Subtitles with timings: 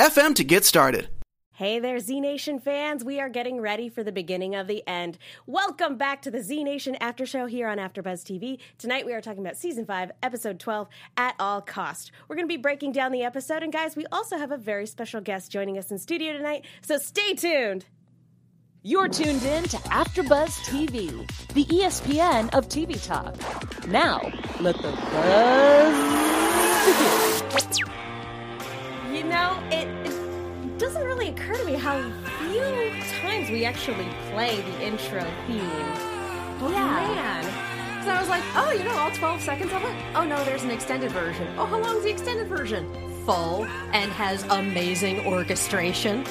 [0.00, 1.08] anchor.fm to get started.
[1.52, 3.04] Hey there, Z Nation fans.
[3.04, 5.18] We are getting ready for the beginning of the end.
[5.46, 8.58] Welcome back to the Z Nation After Show here on AfterBuzz TV.
[8.78, 12.12] Tonight we are talking about Season 5, Episode 12, At All Cost.
[12.28, 14.86] We're going to be breaking down the episode, and guys, we also have a very
[14.86, 17.84] special guest joining us in studio tonight, so stay tuned.
[18.82, 21.10] You're tuned in to AfterBuzz TV,
[21.52, 23.36] the ESPN of TV talk.
[23.86, 25.94] Now, let the buzz
[26.86, 28.09] begin.
[29.20, 32.00] You know, it, it doesn't really occur to me how
[32.38, 35.60] few times we actually play the intro theme.
[36.62, 36.86] Oh, Yeah.
[36.86, 38.02] man.
[38.02, 39.94] So I was like, oh, you know, all 12 seconds of it?
[40.14, 41.46] Oh, no, there's an extended version.
[41.58, 42.90] Oh, how long's the extended version?
[43.26, 46.24] Full and has amazing orchestration.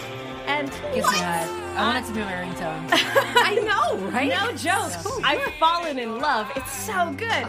[0.48, 1.48] And Gives me hype.
[1.78, 2.90] I want it to be my ringtone.
[2.92, 4.30] I know, right?
[4.30, 5.06] No jokes.
[5.24, 6.52] I've fallen in love.
[6.56, 7.46] It's so good.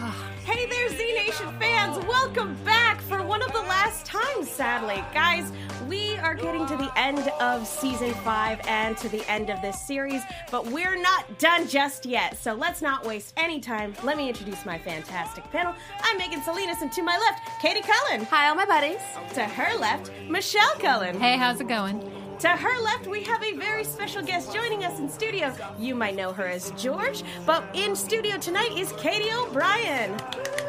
[0.50, 2.04] Hey there, Z Nation fans.
[2.06, 4.96] Welcome back for one of the last times, sadly.
[5.14, 5.52] Guys,
[5.86, 9.80] we are getting to the end of season five and to the end of this
[9.80, 12.36] series, but we're not done just yet.
[12.36, 13.94] So let's not waste any time.
[14.02, 15.72] Let me introduce my fantastic panel.
[16.02, 18.24] I'm Megan Salinas, and to my left, Katie Cullen.
[18.24, 18.98] Hi, all my buddies.
[19.34, 21.20] To her left, Michelle Cullen.
[21.20, 22.19] hey, how's it going?
[22.40, 25.54] To her left, we have a very special guest joining us in studio.
[25.78, 30.12] You might know her as George, but in studio tonight is Katie O'Brien.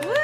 [0.03, 0.11] Woo!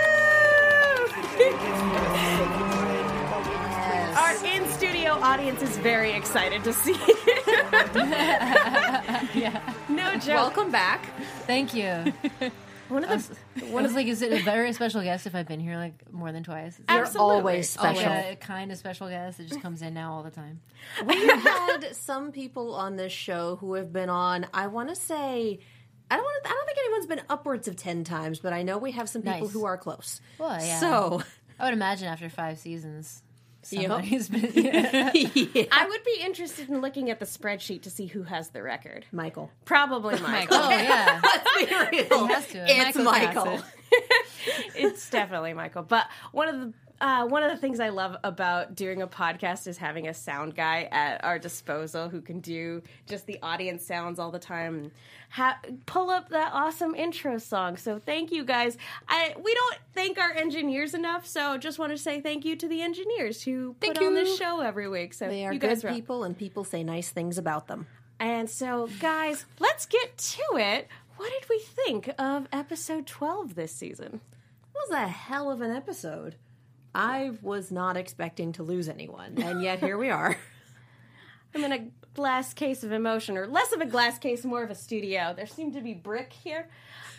[4.18, 7.16] Our in studio audience is very excited to see you.
[9.90, 10.36] No joke.
[10.36, 11.06] Welcome back.
[11.46, 12.12] Thank you.
[12.90, 15.60] One of the One is like, is it a very special guest if I've been
[15.60, 16.74] here like more than twice?
[16.74, 17.36] Is it You're Absolutely.
[17.36, 18.02] always special.
[18.02, 20.62] yeah, a kind of special guest that just comes in now all the time?
[21.06, 25.60] We've had some people on this show who have been on, I want to say,
[26.10, 28.64] I don't want to, I don't think anyone's been upwards of 10 times, but I
[28.64, 29.52] know we have some people Nice.
[29.54, 30.22] who are close.
[30.38, 30.80] Well, yeah.
[30.80, 31.22] So,
[31.60, 33.24] I would imagine after five seasons,
[33.72, 33.90] Yep.
[34.30, 34.52] been.
[35.54, 35.66] Yeah.
[35.72, 39.06] I would be interested in looking at the spreadsheet to see who has the record.
[39.12, 39.52] Michael.
[39.66, 40.58] Probably Michael.
[40.60, 41.22] oh yeah.
[41.24, 42.28] Let's be real.
[42.28, 42.66] to.
[42.68, 43.54] It's Michael.
[43.56, 43.64] it.
[44.76, 45.84] it's definitely Michael.
[45.84, 49.68] But one of the uh, one of the things I love about doing a podcast
[49.68, 54.20] is having a sound guy at our disposal who can do just the audience sounds
[54.20, 54.92] all the time
[55.30, 57.78] ha- pull up that awesome intro song.
[57.78, 58.78] So thank you guys.
[59.08, 62.68] I we don't thank our engineers enough, so just want to say thank you to
[62.68, 64.26] the engineers who Thank put on you.
[64.26, 65.14] this show every week.
[65.14, 67.88] So They are you guys good people, and people say nice things about them.
[68.20, 70.88] And so, guys, let's get to it.
[71.18, 74.22] What did we think of episode 12 this season?
[74.74, 76.36] It was a hell of an episode.
[76.96, 80.38] I was not expecting to lose anyone, and yet here we are.
[81.56, 84.70] I'm in a glass case of emotion, or less of a glass case, more of
[84.72, 85.34] a studio.
[85.36, 86.68] There seemed to be brick here.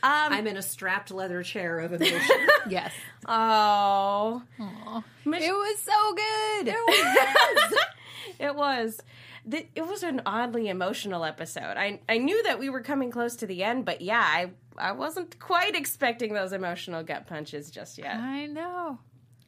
[0.02, 2.36] Um, I'm in a strapped leather chair of emotion.
[2.68, 2.92] Yes.
[3.26, 4.42] oh,
[5.24, 6.74] Mich- It was so good.
[8.38, 9.00] it was.
[9.50, 11.76] th- It was an oddly emotional episode.
[11.76, 14.92] I I knew that we were coming close to the end, but yeah, I I
[14.92, 18.98] wasn't quite expecting those emotional gut punches just yet, I know.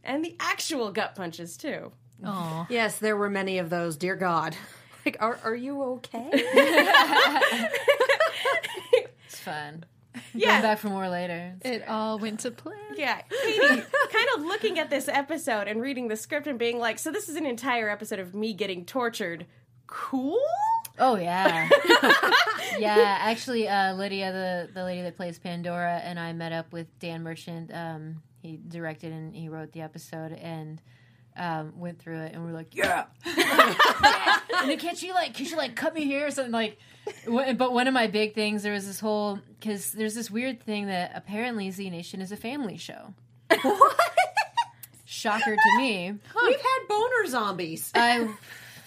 [0.05, 1.93] And the actual gut punches too.
[2.25, 2.67] Oh.
[2.69, 3.97] yes, there were many of those.
[3.97, 4.57] Dear God,
[5.07, 6.31] like, are are you okay?
[9.27, 9.85] It's fun.
[10.35, 10.49] Yeah.
[10.49, 11.55] Going back for more later.
[11.63, 12.77] It all went to plan.
[12.97, 16.99] Yeah, Katie, kind of looking at this episode and reading the script and being like,
[16.99, 19.47] so this is an entire episode of me getting tortured.
[19.87, 20.41] Cool?
[20.99, 21.69] Oh yeah,
[22.79, 23.19] yeah.
[23.21, 27.23] Actually, uh, Lydia, the the lady that plays Pandora, and I met up with Dan
[27.23, 27.71] Merchant.
[27.73, 30.81] Um, he directed and he wrote the episode, and
[31.37, 33.07] um, went through it, and we are like, yeah.
[33.25, 36.79] and then can't you like, can you like cut me here or something like?
[37.27, 40.87] But one of my big things, there was this whole because there's this weird thing
[40.87, 43.15] that apparently Z Nation is a family show.
[43.63, 43.97] What?
[45.05, 46.13] Shocker to me.
[46.13, 47.91] We've had boner zombies.
[47.95, 48.33] I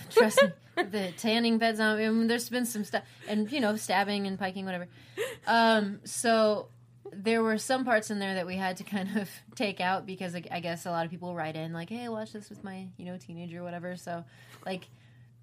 [0.10, 0.50] trust me.
[0.76, 2.00] The tanning beds on.
[2.00, 4.88] I mean, there's been some stuff, and you know, stabbing and piking, whatever.
[5.46, 6.70] Um, so
[7.16, 10.34] there were some parts in there that we had to kind of take out because
[10.34, 12.88] like, I guess a lot of people write in like, "Hey, watch this with my
[12.98, 14.24] you know teenager, or whatever." So,
[14.66, 14.88] like,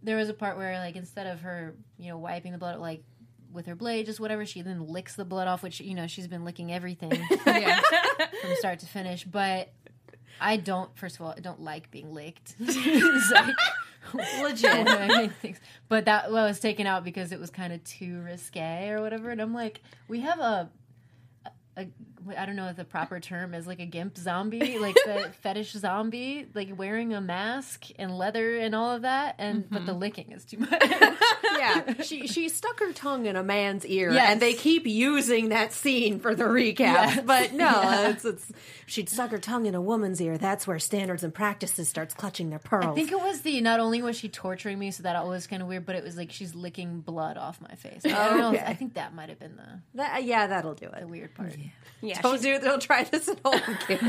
[0.03, 3.03] there was a part where like instead of her you know wiping the blood like
[3.53, 6.29] with her blade, just whatever, she then licks the blood off, which you know she's
[6.29, 7.11] been licking everything
[7.47, 7.81] Yeah.
[8.41, 9.25] from start to finish.
[9.25, 9.73] But
[10.41, 10.97] I don't.
[10.97, 12.55] First of all, I don't like being licked.
[14.15, 14.89] Like, Legit.
[14.89, 15.57] I mean.
[15.89, 19.31] But that well, was taken out because it was kind of too risque or whatever.
[19.31, 20.71] And I'm like, we have a,
[21.81, 21.87] a,
[22.37, 25.73] I don't know what the proper term is, like a gimp zombie, like the fetish
[25.73, 29.37] zombie, like wearing a mask and leather and all of that.
[29.39, 30.01] And but the mm-hmm.
[30.01, 30.71] licking is too much.
[31.59, 34.31] yeah, she she stuck her tongue in a man's ear, Yes.
[34.31, 36.79] and they keep using that scene for the recap.
[36.79, 37.21] Yes.
[37.25, 38.53] But no, it's, it's
[38.87, 40.39] she'd stuck her tongue in a woman's ear.
[40.39, 42.87] That's where standards and practices starts clutching their pearls.
[42.87, 45.63] I think it was the not only was she torturing me, so that was kind
[45.63, 48.03] of weird, but it was like she's licking blood off my face.
[48.05, 48.53] I don't oh, know.
[48.53, 48.71] if- Okay.
[48.71, 51.01] I think that might have been the, that, yeah, that'll do it.
[51.01, 51.55] the weird part.
[52.01, 54.03] Yeah, Don't she's- do don't try this at home, kids.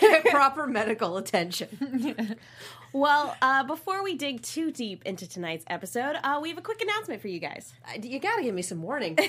[0.00, 2.36] Get proper medical attention.
[2.92, 6.82] Well, uh, before we dig too deep into tonight's episode, uh, we have a quick
[6.82, 7.72] announcement for you guys.
[7.86, 9.16] I- You got to give me some warning.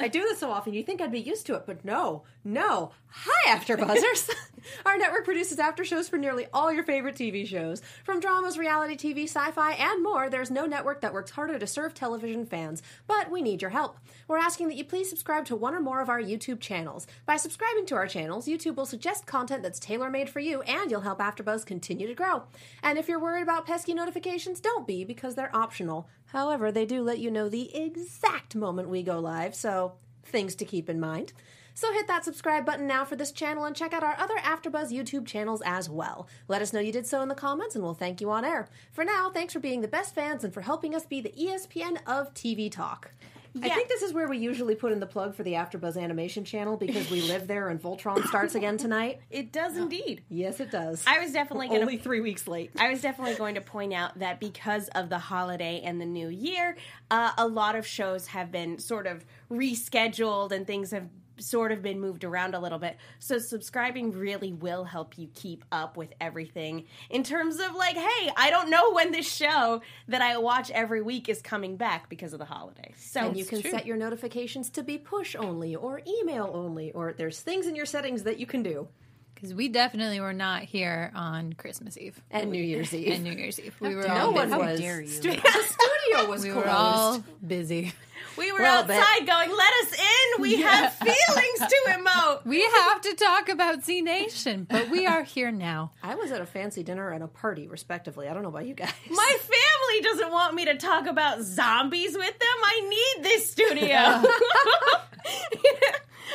[0.00, 2.92] I do this so often, you think I'd be used to it, but no, no.
[3.08, 4.30] Hi, After Buzzers.
[4.86, 7.82] Our network produces after shows for nearly all your favorite TV shows.
[8.04, 11.66] From dramas, reality TV, sci fi, and more, there's no network that works harder to
[11.66, 12.82] serve television fans.
[13.06, 13.98] But we need your help.
[14.28, 17.06] We're asking that you please subscribe to one or more of our YouTube channels.
[17.26, 20.90] By subscribing to our channels, YouTube will suggest content that's tailor made for you, and
[20.90, 22.44] you'll help AfterBuzz continue to grow.
[22.82, 26.08] And if you're worried about pesky notifications, don't be because they're optional.
[26.32, 29.92] However, they do let you know the exact moment we go live, so
[30.24, 31.34] things to keep in mind.
[31.74, 34.90] So hit that subscribe button now for this channel and check out our other AfterBuzz
[34.90, 36.26] YouTube channels as well.
[36.48, 38.68] Let us know you did so in the comments and we'll thank you on air.
[38.92, 41.98] For now, thanks for being the best fans and for helping us be the ESPN
[42.06, 43.10] of TV talk.
[43.60, 46.44] I think this is where we usually put in the plug for the AfterBuzz animation
[46.44, 49.20] channel because we live there and Voltron starts again tonight.
[49.30, 50.22] It does indeed.
[50.28, 51.04] Yes, it does.
[51.06, 52.02] I was definitely going Only to.
[52.02, 52.70] three weeks late.
[52.78, 56.28] I was definitely going to point out that because of the holiday and the new
[56.28, 56.76] year,
[57.10, 61.08] uh, a lot of shows have been sort of rescheduled and things have
[61.38, 62.96] sort of been moved around a little bit.
[63.18, 68.30] So subscribing really will help you keep up with everything in terms of like, hey,
[68.36, 72.32] I don't know when this show that I watch every week is coming back because
[72.32, 72.92] of the holiday.
[72.96, 77.12] So and you can set your notifications to be push only or email only, or
[77.12, 78.88] there's things in your settings that you can do.
[79.34, 83.12] Because we definitely were not here on Christmas Eve And New Year's Eve.
[83.14, 83.74] and New Year's Eve.
[83.80, 84.60] We were no all one busy.
[84.60, 84.80] was.
[84.80, 85.06] dare you.
[85.42, 85.74] The
[86.12, 86.66] studio was We closed.
[86.66, 87.92] were all busy.
[88.36, 90.42] We were Well, but- outside going, let us in.
[90.42, 92.44] We have feelings to emote.
[92.44, 95.92] We have to talk about Z Nation, but we are here now.
[96.02, 98.28] I was at a fancy dinner and a party, respectively.
[98.28, 98.92] I don't know about you guys.
[99.10, 102.58] My family doesn't want me to talk about zombies with them.
[102.64, 102.80] I
[103.16, 103.96] need this studio.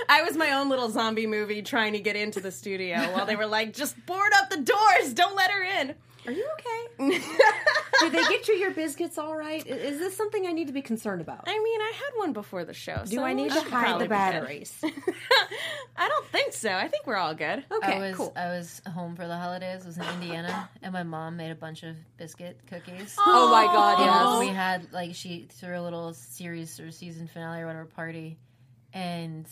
[0.10, 3.36] I was my own little zombie movie trying to get into the studio while they
[3.36, 5.96] were like, just board up the doors, don't let her in.
[6.28, 7.20] Are you okay?
[8.02, 9.66] Did they get you your biscuits all right?
[9.66, 11.46] Is this something I need to be concerned about?
[11.48, 13.02] I mean, I had one before the show.
[13.06, 14.78] Do so I need it to hide the batteries?
[15.96, 16.70] I don't think so.
[16.70, 17.64] I think we're all good.
[17.72, 18.34] Okay, I was cool.
[18.36, 19.84] I was home for the holidays.
[19.84, 23.16] I was in Indiana, and my mom made a bunch of biscuit cookies.
[23.20, 24.50] Oh my god, And yes.
[24.50, 28.38] we had like she threw a little series or season finale or whatever party,
[28.94, 29.48] and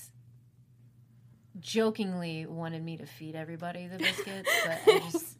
[1.59, 5.34] jokingly wanted me to feed everybody the biscuits, but I just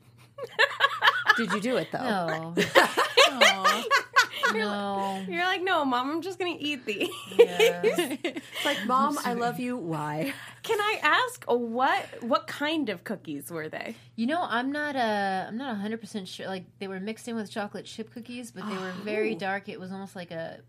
[1.37, 1.99] Did you do it though?
[1.99, 2.53] no,
[4.53, 5.23] no.
[5.27, 7.09] You're like, no, mom, I'm just going to eat these.
[7.37, 7.81] Yeah.
[7.83, 9.75] It's like, Mom, I love you.
[9.75, 10.33] Why?
[10.63, 13.95] Can I ask what what kind of cookies were they?
[14.15, 16.47] You know, I'm not uh I'm not hundred percent sure.
[16.47, 19.69] Like they were mixed in with chocolate chip cookies, but they were very dark.
[19.69, 20.59] It was almost like a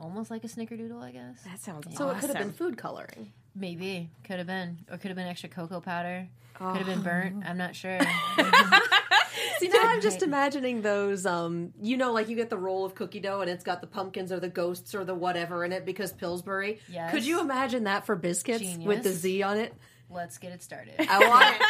[0.00, 1.42] almost like a snickerdoodle, I guess.
[1.44, 2.16] That sounds So awesome.
[2.16, 3.32] it could have been food coloring.
[3.60, 6.26] Maybe could have been, or could have been extra cocoa powder.
[6.54, 7.44] Could have been burnt.
[7.46, 7.98] I'm not sure.
[9.58, 12.94] See, now I'm just imagining those, um, you know, like you get the roll of
[12.94, 15.84] cookie dough and it's got the pumpkins or the ghosts or the whatever in it
[15.84, 16.80] because Pillsbury.
[16.88, 17.10] Yes.
[17.10, 19.74] Could you imagine that for biscuits with the Z on it?
[20.10, 20.94] Let's get it started.
[20.98, 21.62] I want it.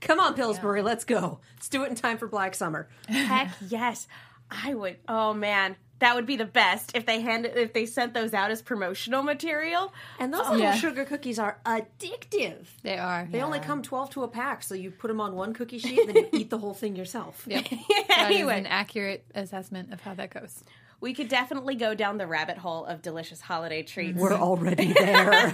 [0.00, 1.40] Come on, Pillsbury, let's go.
[1.56, 2.88] Let's do it in time for Black Summer.
[3.06, 4.08] Heck yes,
[4.50, 4.96] I would.
[5.08, 8.50] Oh man, that would be the best if they handed if they sent those out
[8.50, 9.92] as promotional material.
[10.18, 10.74] And those um, little Yeah.
[10.74, 12.66] sugar cookies are addictive.
[12.82, 13.28] They are.
[13.30, 16.00] They only come 12 to a pack, so you put them on one cookie sheet
[16.00, 17.44] and then you eat the whole thing yourself.
[17.46, 17.66] Yep.
[18.20, 18.58] That is Anyway.
[18.58, 20.62] an accurate assessment of how that goes.
[21.00, 24.18] We could definitely go down the rabbit hole of delicious holiday treats.
[24.18, 25.52] We're already there.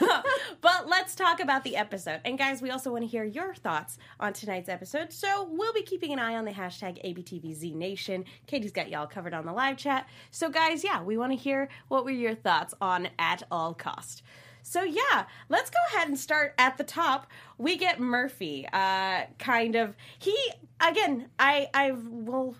[0.62, 2.20] But let's talk about the episode.
[2.24, 5.12] And guys, we also want to hear your thoughts on tonight's episode.
[5.12, 8.24] So we'll be keeping an eye on the hashtag ABTVZNation.
[8.46, 10.08] Katie's got y'all covered on the live chat.
[10.30, 14.22] So guys, yeah, we want to hear what were your thoughts on At All Cost.
[14.62, 17.26] So yeah, let's go ahead and start at the top.
[17.58, 20.36] We get Murphy, uh, kind of he
[20.80, 21.28] again.
[21.40, 22.54] I I will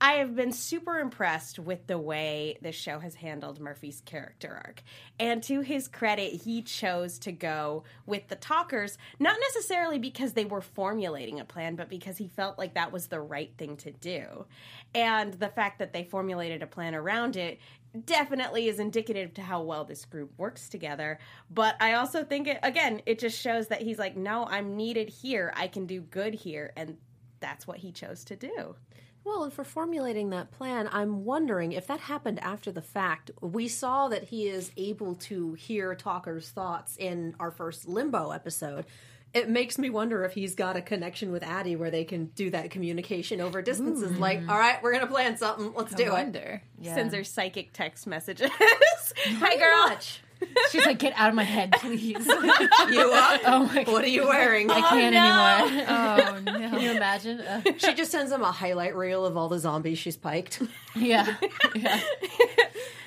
[0.00, 4.82] I have been super impressed with the way the show has handled Murphy's character arc.
[5.18, 10.44] And to his credit, he chose to go with the talkers, not necessarily because they
[10.44, 13.90] were formulating a plan, but because he felt like that was the right thing to
[13.90, 14.46] do.
[14.94, 17.58] And the fact that they formulated a plan around it
[18.04, 21.18] definitely is indicative to how well this group works together.
[21.50, 25.08] But I also think it, again, it just shows that he's like, no, I'm needed
[25.08, 25.52] here.
[25.56, 26.72] I can do good here.
[26.76, 26.98] And
[27.40, 28.76] that's what he chose to do.
[29.24, 33.30] Well, and for formulating that plan, I'm wondering if that happened after the fact.
[33.40, 38.86] We saw that he is able to hear Talker's thoughts in our first Limbo episode.
[39.34, 42.48] It makes me wonder if he's got a connection with Addie where they can do
[42.50, 44.18] that communication over distances.
[44.18, 45.74] Like, all right, we're going to plan something.
[45.76, 46.12] Let's do it.
[46.12, 46.62] Wonder.
[46.82, 48.50] Sends her psychic text messages.
[48.58, 49.88] Hi, girl.
[49.88, 50.22] Much.
[50.70, 52.26] She's like, get out of my head, please.
[52.90, 53.40] You up?
[53.44, 53.92] oh my god.
[53.92, 54.70] What are you wearing?
[54.70, 55.84] I can't anymore.
[55.88, 56.70] Oh no.
[56.70, 57.40] Can you imagine?
[57.40, 60.62] Uh, She just sends him a highlight reel of all the zombies she's piked.
[60.96, 61.34] yeah.
[61.74, 62.00] yeah.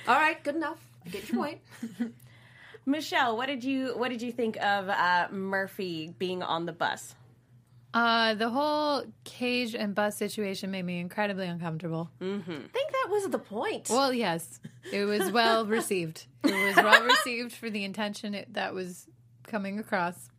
[0.07, 0.79] all right, good enough.
[1.05, 1.59] I get your point.
[2.85, 7.15] Michelle, what did you what did you think of uh, Murphy being on the bus?
[7.93, 12.09] Uh, the whole cage and bus situation made me incredibly uncomfortable.
[12.21, 13.87] I think that was the point.
[13.89, 14.59] Well, yes,
[14.91, 16.25] it was well received.
[16.43, 19.07] It was well received for the intention it, that was
[19.47, 20.29] coming across,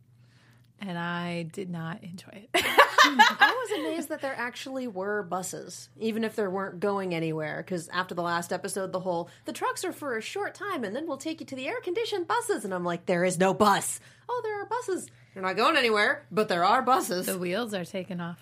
[0.79, 2.65] and I did not enjoy it.
[3.05, 7.63] I was amazed that there actually were buses, even if there weren't going anywhere.
[7.63, 10.95] Because after the last episode, the whole the trucks are for a short time, and
[10.95, 12.65] then we'll take you to the air conditioned buses.
[12.65, 13.99] And I'm like, there is no bus.
[14.27, 15.09] Oh, there are buses.
[15.33, 17.25] They're not going anywhere, but there are buses.
[17.25, 18.39] The wheels are taken off.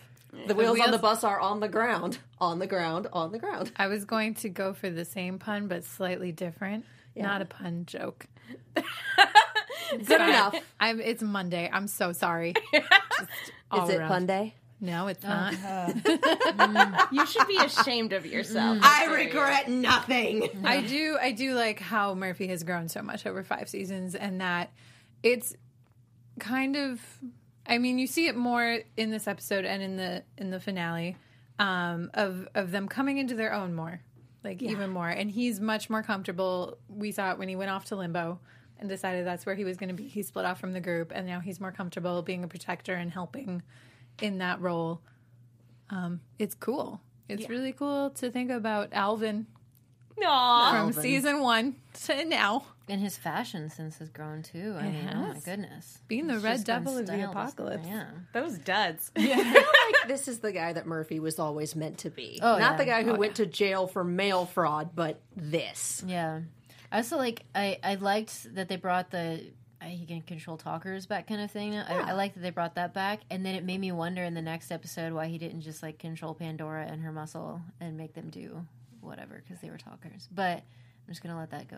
[0.48, 3.72] The wheels, on the bus are on the ground, on the ground, on the ground.
[3.76, 6.86] I was going to go for the same pun, but slightly different.
[7.16, 8.26] Not a pun joke.
[8.76, 10.56] Good enough.
[10.80, 11.70] I'm, it's Monday.
[11.72, 12.54] I'm so sorry.
[12.74, 14.56] Is it Monday?
[14.84, 15.52] No, it's uh-huh.
[15.52, 17.12] not.
[17.12, 17.12] Mm.
[17.12, 18.80] You should be ashamed of yourself.
[18.80, 18.84] Mm.
[18.84, 20.50] I regret nothing.
[20.64, 24.42] I do I do like how Murphy has grown so much over five seasons and
[24.42, 24.72] that
[25.22, 25.56] it's
[26.40, 27.00] kind of
[27.72, 31.18] I mean you see it more in this episode and in the in the finale
[31.58, 34.02] um of of them coming into their own more
[34.44, 35.10] like even more.
[35.10, 36.78] And he's much more comfortable.
[36.90, 38.40] We saw it when he went off to limbo
[38.80, 40.08] and decided that's where he was going to be.
[40.08, 43.12] He split off from the group and now he's more comfortable being a protector and
[43.12, 43.62] helping
[44.22, 45.02] in that role.
[45.90, 47.02] Um it's cool.
[47.30, 49.48] It's really cool to think about Alvin
[50.26, 50.72] Aw.
[50.72, 51.76] from season one
[52.06, 52.66] to now.
[52.90, 54.76] And his fashion sense has grown too.
[54.78, 56.00] I mean, oh my goodness.
[56.08, 57.88] Being the He's red devil of the apocalypse.
[57.88, 58.06] Yeah.
[58.34, 59.12] Those duds.
[59.16, 59.38] Yeah.
[59.56, 62.40] like this is the guy that Murphy was always meant to be.
[62.42, 62.78] Oh, Not yeah.
[62.78, 66.04] the guy who Oh, went to jail for mail fraud, but this.
[66.06, 66.42] Yeah.
[66.92, 69.42] I also like I I liked that they brought the
[69.82, 71.76] uh, he can control talkers back kind of thing.
[71.76, 74.34] I, I like that they brought that back, and then it made me wonder in
[74.34, 78.14] the next episode why he didn't just like control Pandora and her muscle and make
[78.14, 78.66] them do
[79.02, 80.28] whatever because they were talkers.
[80.32, 81.78] But I'm just gonna let that go.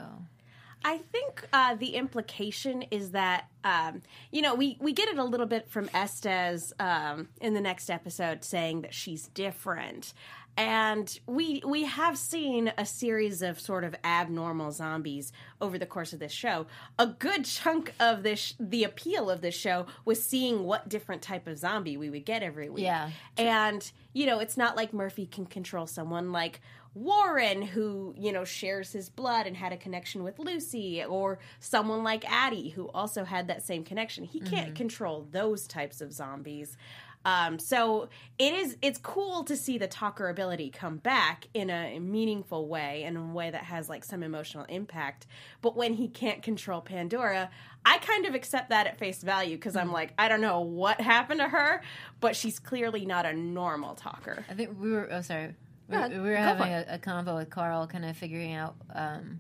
[0.85, 4.01] I think uh, the implication is that um,
[4.31, 7.89] you know we we get it a little bit from Estes um, in the next
[7.89, 10.13] episode saying that she's different,
[10.55, 16.13] and we we have seen a series of sort of abnormal zombies over the course
[16.13, 16.67] of this show.
[16.99, 21.47] A good chunk of this the appeal of this show was seeing what different type
[21.47, 22.83] of zombie we would get every week.
[22.83, 23.09] Yeah.
[23.35, 26.61] And, you know, it's not like Murphy can control someone like
[26.95, 32.03] Warren, who, you know, shares his blood and had a connection with Lucy, or someone
[32.03, 34.23] like Addie, who also had that same connection.
[34.23, 36.77] He can't control those types of zombies.
[37.25, 41.97] Um, so it is it's cool to see the talker ability come back in a
[41.99, 45.25] meaningful way in a way that has like some emotional impact
[45.61, 47.49] but when he can't control pandora
[47.85, 50.99] i kind of accept that at face value because i'm like i don't know what
[50.99, 51.81] happened to her
[52.19, 55.07] but she's clearly not a normal talker I think we were.
[55.09, 55.55] Oh, sorry.
[55.89, 59.39] We, we were having a, a convo with Karl, kind of figuring out um,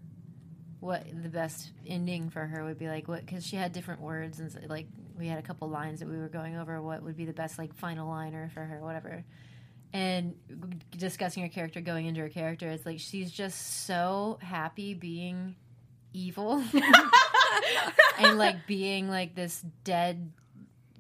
[0.79, 3.07] what the best ending for her would be like.
[3.07, 6.17] What because she had different words and like we had a couple lines that we
[6.17, 6.81] were going over.
[6.81, 9.23] What would be the best like final liner for her, whatever.
[9.93, 10.33] And
[10.97, 15.55] discussing her character, going into her character, it's like she's just so happy being
[16.13, 16.63] evil
[18.19, 20.31] and like being like this dead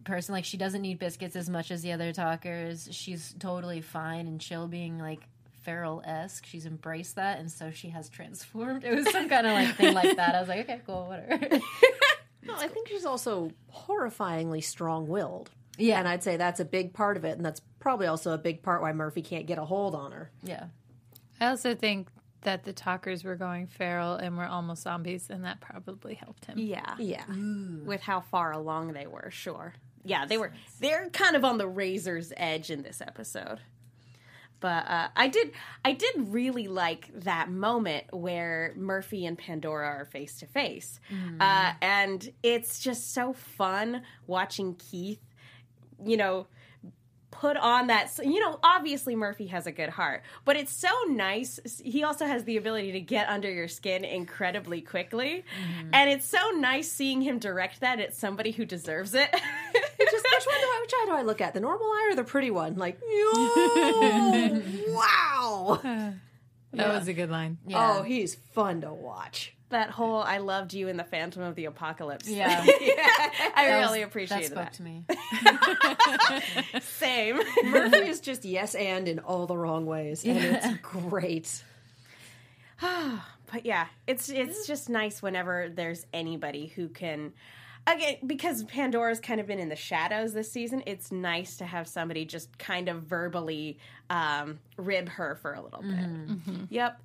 [0.03, 4.27] person like she doesn't need biscuits as much as the other talkers she's totally fine
[4.27, 5.21] and chill being like
[5.63, 9.75] feral-esque she's embraced that and so she has transformed it was some kind of like
[9.75, 11.59] thing like that i was like okay cool whatever
[12.45, 15.49] No, I think she's also horrifyingly strong willed.
[15.77, 15.97] Yeah.
[15.99, 17.37] And I'd say that's a big part of it.
[17.37, 20.29] And that's probably also a big part why Murphy can't get a hold on her.
[20.43, 20.65] yeah
[21.39, 22.09] I also think
[22.41, 26.57] that the talkers were going feral and were almost zombies, and that probably helped him.
[26.59, 27.23] yeah Yeah.
[27.85, 30.51] with how far along they were sure yeah they were
[30.81, 33.59] they're kind of on the razor's edge in this episode
[34.63, 35.51] But uh, I did,
[35.83, 41.01] I did really like that moment where Murphy and Pandora are face to face,
[41.41, 45.19] Uh, and it's just so fun watching Keith,
[46.05, 46.47] you know,
[47.29, 48.17] put on that.
[48.23, 51.59] You know, obviously Murphy has a good heart, but it's so nice.
[51.83, 55.43] He also has the ability to get under your skin incredibly quickly,
[55.91, 59.29] and it's so nice seeing him direct that at somebody who deserves it.
[60.11, 61.53] Just which one do I, which eye do I look at?
[61.53, 62.75] The normal eye or the pretty one?
[62.75, 65.81] Like, yo, wow.
[66.75, 67.59] That was a good line.
[67.67, 67.97] Yeah.
[67.99, 69.53] Oh, he's fun to watch.
[69.69, 72.27] that whole "I loved you" in the Phantom of the Apocalypse.
[72.27, 72.47] Yeah.
[72.67, 74.73] I That was- really that appreciated spoke that.
[74.73, 75.05] to me.
[76.81, 77.39] Same.
[77.65, 81.63] Murphy is just yes and in all the wrong ways, and it's great.
[82.81, 87.33] but yeah, it's it's just nice whenever there's anybody who can.
[87.85, 91.87] Again, because Pandora's kind of been in the shadows this season, it's nice to have
[91.87, 93.77] somebody just kind of verbally
[94.09, 95.91] um, rib her for a little bit.
[95.91, 96.33] Mm-hmm.
[96.33, 96.63] Mm-hmm.
[96.69, 97.01] Yep.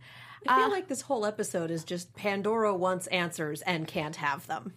[0.47, 4.47] I feel uh, like this whole episode is just Pandora wants answers and can't have
[4.47, 4.73] them.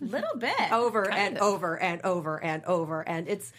[0.00, 0.72] little bit.
[0.72, 3.52] over and over and over and over and it's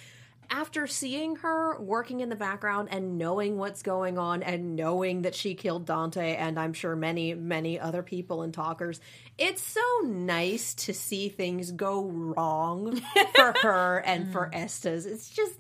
[0.50, 5.36] after seeing her working in the background and knowing what's going on and knowing that
[5.36, 9.00] she killed Dante and I'm sure many many other people and talkers
[9.38, 13.00] it's so nice to see things go wrong
[13.36, 15.06] for her and for Estes.
[15.06, 15.54] It's just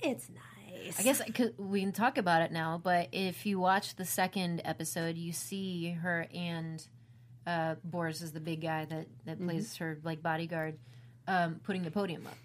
[0.00, 1.00] it's nice.
[1.00, 1.20] I guess
[1.58, 5.90] we can talk about it now, but if you watch the second episode, you see
[5.90, 6.86] her and
[7.46, 10.78] uh, Boris is the big guy that, that plays her like bodyguard,
[11.26, 12.36] um, putting the podium up.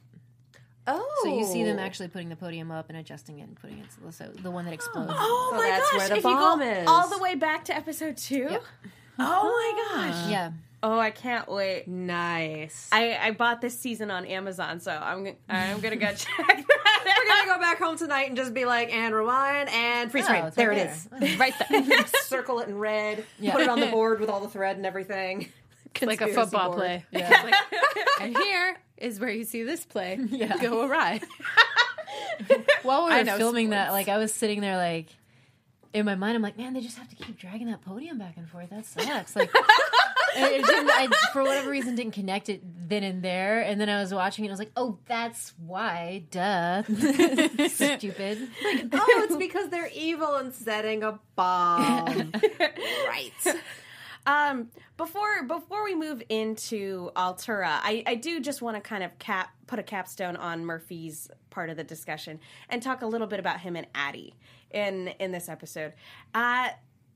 [0.87, 1.81] Oh So you see them oh.
[1.81, 4.51] actually putting the podium up and adjusting it and putting it to the, so the
[4.51, 5.11] one that explodes.
[5.15, 5.97] Oh So my that's gosh!
[5.99, 6.87] where the if you go is.
[6.87, 8.49] all the way back to episode two.
[9.19, 10.29] Oh my gosh!
[10.31, 10.51] Yeah.
[10.83, 11.87] Oh, I can't wait.
[11.87, 16.27] nice I, I bought this season on Amazon, so I'm g- I'm gonna go check
[16.47, 16.65] that
[17.05, 20.29] we're gonna go back home tonight and just be like and rewind and freeze Oh,
[20.29, 20.89] frame it's there right it
[21.21, 22.05] is right there.
[22.23, 23.51] circle it in red, Yeah.
[23.53, 25.49] put it on the board with all the thread and everything.
[26.01, 26.77] like a football board.
[26.79, 27.05] play.
[27.11, 27.29] Yeah.
[27.43, 27.55] Like,
[28.21, 30.57] and here is where you see this play Yeah.
[30.57, 31.21] go awry.
[32.83, 35.07] While we I were filming that, like I was sitting there, like
[35.93, 38.37] in my mind, I'm like, man, they just have to keep dragging that podium back
[38.37, 38.69] and forth.
[38.69, 39.35] That sucks.
[39.35, 39.51] Like,
[40.35, 43.61] it it didn't, I, for whatever reason, didn't connect it then and there.
[43.61, 46.23] And then I was watching it, and I was like, oh, that's why.
[46.31, 46.83] Duh.
[47.67, 48.47] Stupid.
[48.93, 52.31] Oh, it's because they're evil and setting a bomb.
[53.07, 53.31] right.
[54.25, 59.17] Um, before before we move into Altura, I, I do just want to kind of
[59.19, 63.39] cap put a capstone on Murphy's part of the discussion and talk a little bit
[63.39, 64.35] about him and Addie
[64.71, 65.93] in in this episode.
[66.33, 66.69] Uh,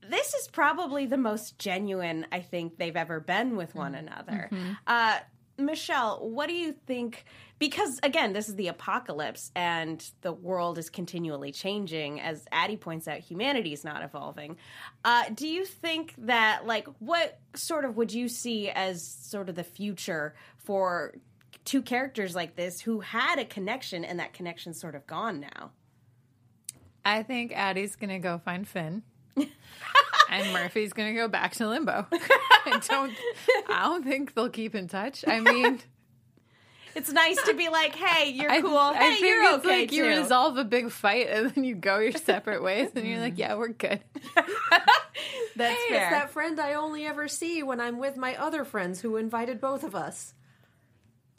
[0.08, 4.50] this is probably the most genuine I think they've ever been with one another.
[4.86, 5.18] Uh,
[5.58, 7.24] Michelle, what do you think?
[7.58, 12.20] Because again, this is the apocalypse, and the world is continually changing.
[12.20, 14.56] As Addie points out, humanity is not evolving.
[15.04, 19.54] Uh, do you think that, like, what sort of would you see as sort of
[19.54, 21.14] the future for
[21.64, 25.70] two characters like this who had a connection, and that connection's sort of gone now?
[27.06, 29.02] I think Addie's gonna go find Finn.
[29.36, 32.06] and Murphy's gonna go back to limbo.
[32.12, 33.12] I don't
[33.68, 35.24] I don't think they'll keep in touch.
[35.26, 35.80] I mean
[36.96, 38.76] It's nice to be like, "Hey, you're I, cool.
[38.76, 41.62] I hey, think you're it's okay like too." you resolve a big fight and then
[41.64, 43.40] you go your separate ways and you're like, mm-hmm.
[43.40, 44.00] Yeah, we're good.
[45.56, 46.02] That's Hey, fair.
[46.04, 49.60] it's that friend I only ever see when I'm with my other friends who invited
[49.60, 50.32] both of us.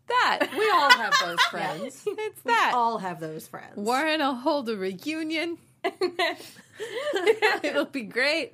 [0.07, 2.03] That We all have those friends.
[2.07, 2.71] it's that.
[2.75, 3.75] all have those friends.
[3.75, 5.57] Warren will hold a reunion.
[7.63, 8.53] It'll be great.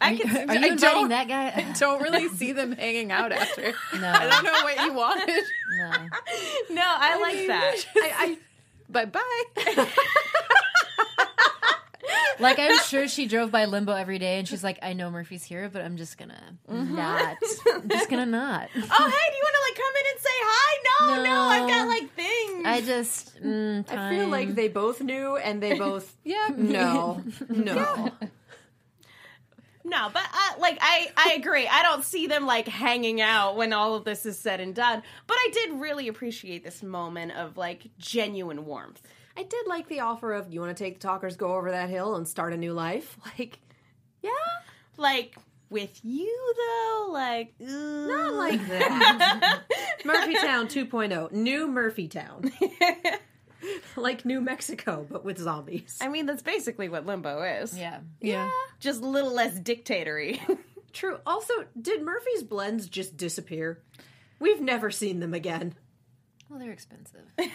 [0.00, 0.50] I can.
[0.50, 1.48] Are you I inviting don't- that guy?
[1.56, 3.72] I Don't really see them hanging out after.
[4.00, 4.08] No.
[4.10, 5.44] I don't know what you wanted.
[5.76, 5.90] No.
[6.70, 7.76] No, I like that.
[7.96, 8.38] I,
[8.88, 9.86] Bye bye.
[12.40, 15.44] Like I'm sure she drove by Limbo every day, and she's like, "I know Murphy's
[15.44, 17.36] here, but I'm just gonna not.
[17.72, 18.68] I'm just gonna not.
[18.74, 20.78] oh, hey, do you want to like come in and say hi?
[21.00, 21.40] No, no, No.
[21.42, 22.66] I've got like things.
[22.66, 23.40] I just.
[23.40, 26.48] Mm, I feel like they both knew and they both Yeah.
[26.56, 27.22] no.
[27.48, 28.10] No.
[29.84, 31.66] No, but uh, like I, I agree.
[31.66, 35.02] I don't see them like hanging out when all of this is said and done.
[35.26, 39.02] But I did really appreciate this moment of like genuine warmth.
[39.36, 41.88] I did like the offer of you want to take the talkers, go over that
[41.88, 43.18] hill, and start a new life.
[43.38, 43.60] Like,
[44.22, 44.30] yeah,
[44.96, 45.36] Like
[45.70, 49.62] with you though, like not like that.
[50.04, 52.52] Murphytown 2.0, new Murphytown,
[53.96, 55.98] like New Mexico, but with zombies.
[56.00, 57.76] I mean, that's basically what Limbo is.
[57.76, 58.00] Yeah.
[58.20, 58.50] Yeah.
[58.80, 60.40] Just a little less dictatory.
[60.92, 61.18] True.
[61.26, 63.80] Also, did Murphy's blends just disappear?
[64.38, 65.74] We've never seen them again.
[66.48, 67.22] Well, they're expensive.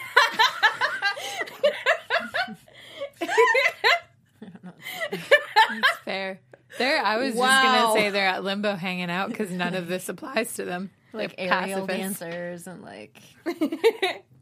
[5.12, 6.39] That's fair.
[6.78, 10.10] There, I was just gonna say they're at limbo hanging out because none of this
[10.10, 10.91] applies to them.
[11.13, 12.20] Like aerial pacifists.
[12.20, 13.20] dancers and like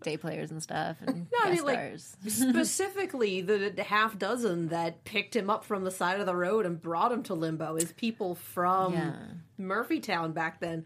[0.06, 2.00] day players and stuff and No, I guest mean, like.
[2.32, 6.82] Specifically, the half dozen that picked him up from the side of the road and
[6.82, 9.16] brought him to limbo is people from Yeah.
[9.60, 10.86] Murphytown back then.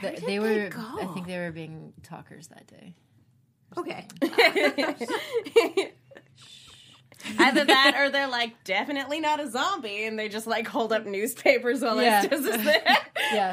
[0.00, 0.80] Where Th- did they they, were go?
[1.00, 2.94] I think they were being talkers that day.
[3.76, 4.06] okay.
[7.38, 11.06] Either that or they're like definitely not a zombie and they just like hold up
[11.06, 12.22] newspapers while Yeah.
[12.22, 12.96] Estes is there.
[13.32, 13.52] Yeah.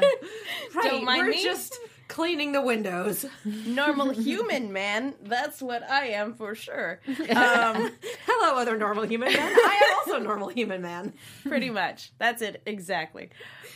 [0.74, 1.42] Right, Don't mind we're me.
[1.42, 1.78] just
[2.12, 3.24] cleaning the windows.
[3.44, 5.14] Normal human man.
[5.22, 7.00] That's what I am for sure.
[7.32, 7.90] Um,
[8.26, 9.52] Hello, other normal human man.
[9.56, 11.14] I am also a normal human man.
[11.44, 12.12] pretty much.
[12.18, 13.30] That's it exactly.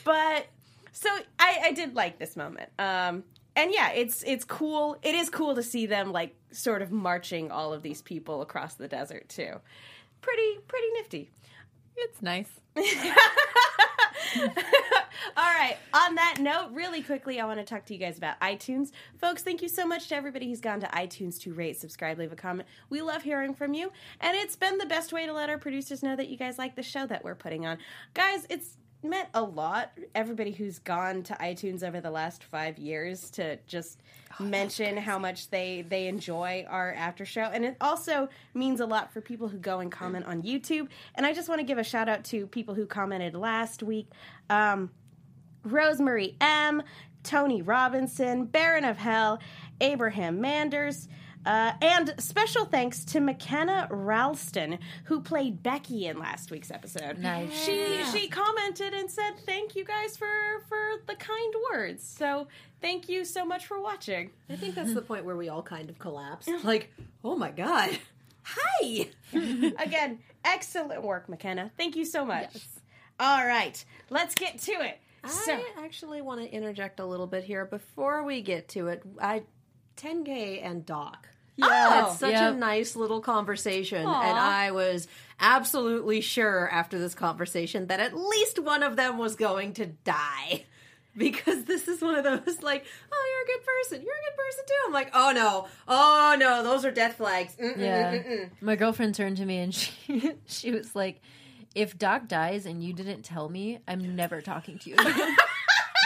[0.05, 0.47] But
[0.93, 2.69] so I, I did like this moment.
[2.79, 4.99] Um, and yeah, it's it's cool.
[5.03, 8.75] It is cool to see them like sort of marching all of these people across
[8.75, 9.55] the desert too.
[10.21, 11.31] Pretty pretty nifty.
[11.97, 12.51] It's nice.
[15.37, 15.77] All right.
[15.95, 18.91] On that note, really quickly, I want to talk to you guys about iTunes.
[19.19, 22.33] Folks, thank you so much to everybody who's gone to iTunes to rate, subscribe, leave
[22.33, 22.69] a comment.
[22.91, 26.03] We love hearing from you, and it's been the best way to let our producers
[26.03, 27.79] know that you guys like the show that we're putting on.
[28.15, 29.93] Guys, it's meant a lot.
[30.15, 34.01] Everybody who's gone to iTunes over the last five years to just
[34.41, 39.13] mention how much they they enjoy our after show, and it also means a lot
[39.13, 40.89] for people who go and comment on YouTube.
[41.15, 44.09] And I just want to give a shout out to people who commented last week.
[44.51, 44.91] Um,
[45.65, 46.83] Rosemary M,
[47.23, 49.41] Tony Robinson, Baron of Hell,
[49.81, 51.09] Abraham Manders,
[51.47, 57.19] uh, and special thanks to McKenna Ralston, who played Becky in last week's episode.
[57.19, 57.65] Nice.
[57.65, 60.27] She she commented and said thank you guys for
[60.69, 62.05] for the kind words.
[62.05, 62.49] So
[62.81, 64.31] thank you so much for watching.
[64.51, 66.51] I think that's the point where we all kind of collapsed.
[66.67, 67.91] Like, oh my god.
[68.43, 69.09] Hi.
[69.33, 71.71] Again, excellent work, McKenna.
[71.77, 72.57] Thank you so much.
[73.21, 74.99] All right, let's get to it.
[75.29, 79.03] So, I actually want to interject a little bit here before we get to it.
[79.21, 79.43] I
[79.97, 81.29] 10K and Doc.
[81.57, 81.67] Yeah.
[82.07, 82.55] Oh, it's such Yep.
[82.55, 84.23] a nice little conversation, Aw.
[84.23, 85.09] and I was
[85.41, 90.65] absolutely sure after this conversation that at least one of them was going to die.
[91.19, 94.03] Because this is one of those like, oh, you're a good person.
[94.05, 94.75] You're a good person too.
[94.87, 97.57] I'm like, oh no, oh no, those are death flags.
[97.57, 98.19] Mm-mm, Yeah.
[98.19, 98.51] mm-mm.
[98.61, 101.23] My girlfriend turned to me and she she was like,
[101.75, 105.37] "If Doc dies and you didn't tell me, I'm never talking to you." again."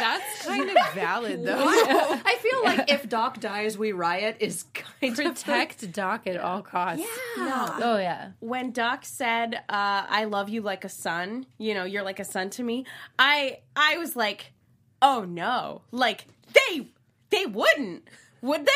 [0.00, 1.64] That's kind of valid though.
[1.64, 6.62] I feel like if Doc dies, we riot is kind of Protect Doc at all
[6.62, 7.06] costs.
[7.36, 7.78] Yeah.
[7.82, 8.30] Oh yeah.
[8.40, 12.24] when Doc said, uh, "I love you like a son," you know, you're like a
[12.24, 12.86] son to me.
[13.18, 14.52] I I was like,
[15.00, 16.88] "Oh no!" Like they
[17.30, 18.08] they wouldn't,
[18.42, 18.72] would they?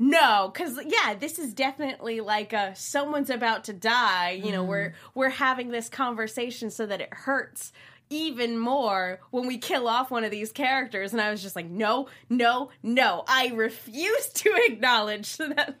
[0.00, 4.30] No, because yeah, this is definitely like a someone's about to die.
[4.30, 7.72] You know, we're we're having this conversation so that it hurts
[8.10, 11.12] even more when we kill off one of these characters.
[11.12, 15.76] And I was just like, no, no, no, I refuse to acknowledge that.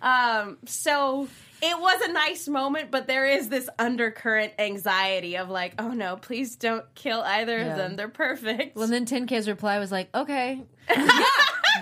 [0.00, 1.28] Um, so
[1.62, 6.16] it was a nice moment, but there is this undercurrent anxiety of like, oh no,
[6.16, 7.66] please don't kill either Yeah.
[7.72, 7.96] of them.
[7.96, 8.74] They're perfect.
[8.76, 10.62] Well, then 10K's reply was like, "Okay."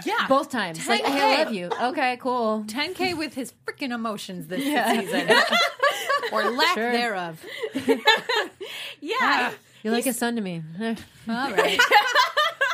[0.06, 0.26] Yeah.
[0.28, 0.86] Both times.
[0.86, 2.64] Like, "Hey, I love you." Okay, cool.
[2.68, 4.98] 10K with his freaking emotions this Yeah.
[4.98, 5.28] season.
[6.32, 6.92] or lack Sure.
[6.92, 7.44] thereof.
[9.00, 9.50] yeah.
[9.82, 10.62] You're like a son to me.
[10.80, 10.94] All
[11.28, 11.80] right.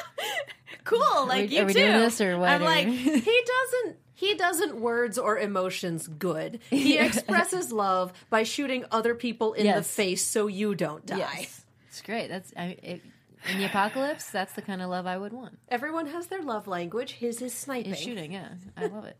[0.84, 1.26] cool.
[1.26, 1.80] Like we- you are we too.
[1.80, 6.60] doing this or what, I'm like, he doesn't he doesn't words or emotions good.
[6.70, 11.18] He expresses love by shooting other people in the face so you don't die.
[11.18, 11.64] Yes.
[11.88, 12.28] It's great.
[12.28, 13.02] That's I, it,
[13.48, 14.30] in the apocalypse.
[14.30, 15.58] That's the kind of love I would want.
[15.68, 17.12] Everyone has their love language.
[17.12, 17.92] His is sniping.
[17.92, 18.32] Is shooting.
[18.32, 19.16] Yeah, I love it.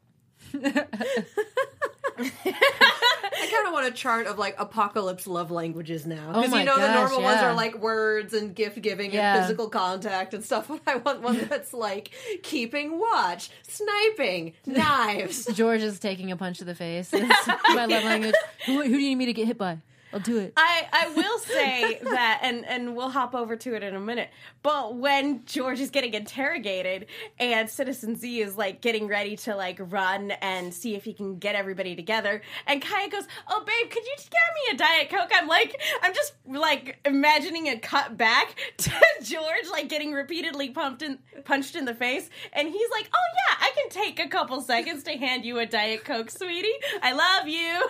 [3.77, 6.77] I want a chart of like apocalypse love languages now Oh because my you know
[6.77, 9.35] the gosh, normal ones are like words and gift giving Yeah.
[9.37, 10.69] and physical contact and stuff.
[10.77, 12.11] But I want one that's like
[12.43, 15.45] keeping watch, sniping, knives.
[15.55, 17.11] George is taking a punch to the face.
[17.15, 18.35] It's my love language.
[18.65, 19.79] Who, who do you need me to get hit by?
[20.13, 20.53] I'll do it.
[20.57, 24.31] I, I will say that, and, and we'll hop over to it in a minute.
[24.63, 27.07] But when George is getting interrogated
[27.39, 31.39] and Citizen Z is like getting ready to like run and see if he can
[31.39, 35.11] get everybody together, and Kaya goes, "Oh, babe, could you just get me a diet
[35.11, 38.93] coke?" I'm like, I'm just like imagining a cut back to
[39.23, 43.57] George like getting repeatedly pumped in, punched in the face, and he's like, "Oh yeah,
[43.61, 46.69] I can take a couple seconds to hand you a diet coke, sweetie.
[47.03, 47.89] I love you.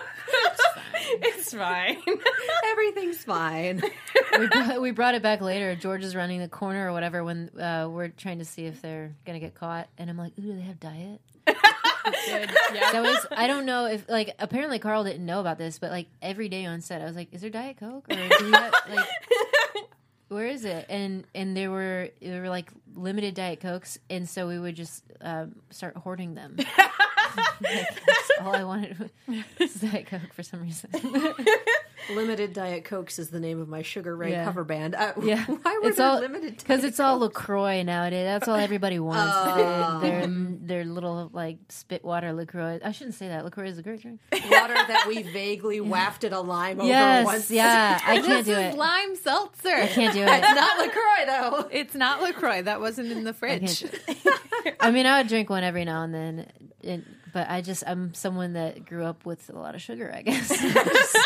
[1.21, 1.97] it's fine."
[2.71, 3.81] Everything's fine.
[4.39, 5.75] we, brought, we brought it back later.
[5.75, 9.15] George is running the corner or whatever when uh, we're trying to see if they're
[9.25, 11.21] gonna get caught, and I'm like, "Ooh, do they have diet?"
[12.27, 12.45] Yeah.
[12.93, 16.07] That was I don't know if like apparently Karl didn't know about this, but like
[16.21, 18.73] every day on set, I was like, "Is there diet coke or do you have,
[18.89, 19.07] like?"
[20.29, 20.85] where is it?
[20.89, 25.03] And and there were there were like limited diet cokes, and so we would just
[25.21, 26.57] um, start hoarding them.
[27.61, 29.09] Like, that's all I wanted
[29.59, 30.89] was diet coke for some reason.
[32.13, 34.45] Limited Diet Cokes is the name of my Sugar Ray Yeah.
[34.45, 34.95] cover band.
[34.95, 36.55] Uh, Yeah, why were it's there all limited?
[36.57, 38.23] because Diet it's all LaCroix nowadays.
[38.23, 39.33] That's all everybody wants.
[39.35, 39.99] Oh.
[40.01, 42.79] Their, their their little like spit water LaCroix.
[42.85, 43.43] I shouldn't say that.
[43.43, 44.21] LaCroix is a great drink.
[44.31, 47.51] water that we vaguely wafted a lime over yes, once?
[47.51, 47.99] yeah.
[48.05, 48.77] I can't This do is it.
[48.77, 49.69] lime seltzer.
[49.75, 50.29] I can't do it.
[50.29, 51.69] It's Not LaCroix though.
[51.71, 52.61] It's not LaCroix.
[52.61, 53.81] That wasn't in the fridge.
[53.81, 56.47] can't- I mean, I would drink one every now and then,
[56.81, 57.03] it,
[57.37, 60.11] but I just I'm someone that grew up with a lot of sugar.
[60.11, 61.17] I guess Just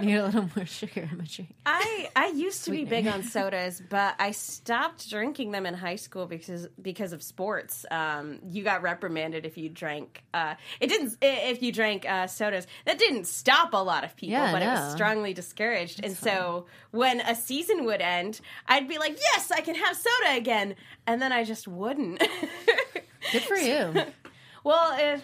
[0.00, 1.52] need a little more sugar in my drink.
[1.66, 5.96] I I used to be big on sodas, but I stopped drinking them in high
[5.96, 7.84] school because because of sports.
[7.90, 10.22] Um, you got reprimanded if you drank.
[10.32, 12.68] Uh, it didn't if you drank uh, sodas.
[12.86, 16.04] That didn't stop a lot of people, Yeah, but it was strongly discouraged.
[16.04, 20.36] and so when a season would end, I'd be like, "Yes, I can have soda
[20.36, 20.76] again,"
[21.08, 22.22] and then I just wouldn't.
[23.32, 23.92] Good for you.
[24.64, 25.22] Well, it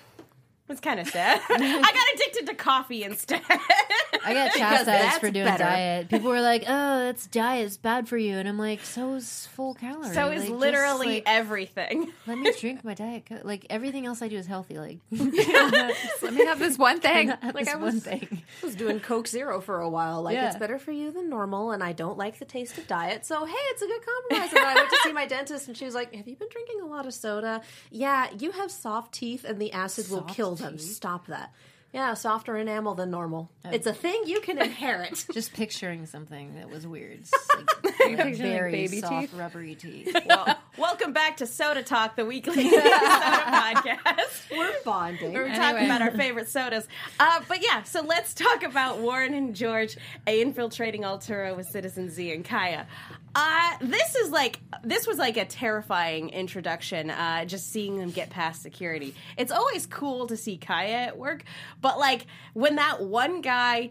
[0.69, 1.41] was kind of sad.
[1.51, 3.43] I got addicted to coffee instead.
[3.49, 5.65] I got chastised for doing better.
[5.65, 6.09] diet.
[6.09, 7.67] People were like, "Oh, that's diet.
[7.67, 10.15] It's bad for you," and I'm like, "So is full calorie.
[10.15, 12.11] so Like, is just, literally like, everything.
[12.27, 13.27] let me drink my diet.
[13.27, 13.41] Coke.
[13.45, 14.79] Like everything else I do is healthy.
[14.79, 17.29] Like, Let me have this one thing.
[17.29, 18.43] like Like, I one was- thing.
[18.63, 20.23] I was doing Coke Zero for a while.
[20.23, 20.47] Like Yeah.
[20.49, 23.27] it's better for you than normal, and I don't like the taste of diet.
[23.27, 24.51] So hey, it's a good compromise.
[24.55, 26.81] And I went to see my dentist, and she was like, "Have you been drinking
[26.81, 27.61] a lot of soda?
[27.91, 30.79] Yeah, you have soft teeth, and the acid will Soft kill them.
[30.79, 30.95] teeth?
[30.95, 31.53] Stop that."
[31.93, 33.53] Yeah, softer enamel than normal.
[33.71, 35.25] it's a thing you can inherit.
[35.33, 37.21] Just picturing something that was weird.
[37.21, 37.33] It's
[37.85, 39.35] Like, picturing, like, very baby soft, teeth?
[39.35, 40.17] rubbery teeth.
[40.27, 44.51] Well, welcome back to Soda Talk, the weekly soda podcast.
[44.51, 45.33] We're bonding.
[45.33, 45.85] Where we talk Anyway.
[45.85, 46.89] about our favorite sodas.
[47.21, 49.97] Uh, but yeah, so let's talk about Warren and George
[50.27, 52.87] infiltrating Altura with Citizen Z and Kaya.
[53.35, 57.11] Uh, this is like this was like a terrifying introduction.
[57.11, 59.15] Uh, just seeing them get past security.
[59.37, 61.45] It's always cool to see Kaya at work,
[61.81, 63.91] but like when that one guy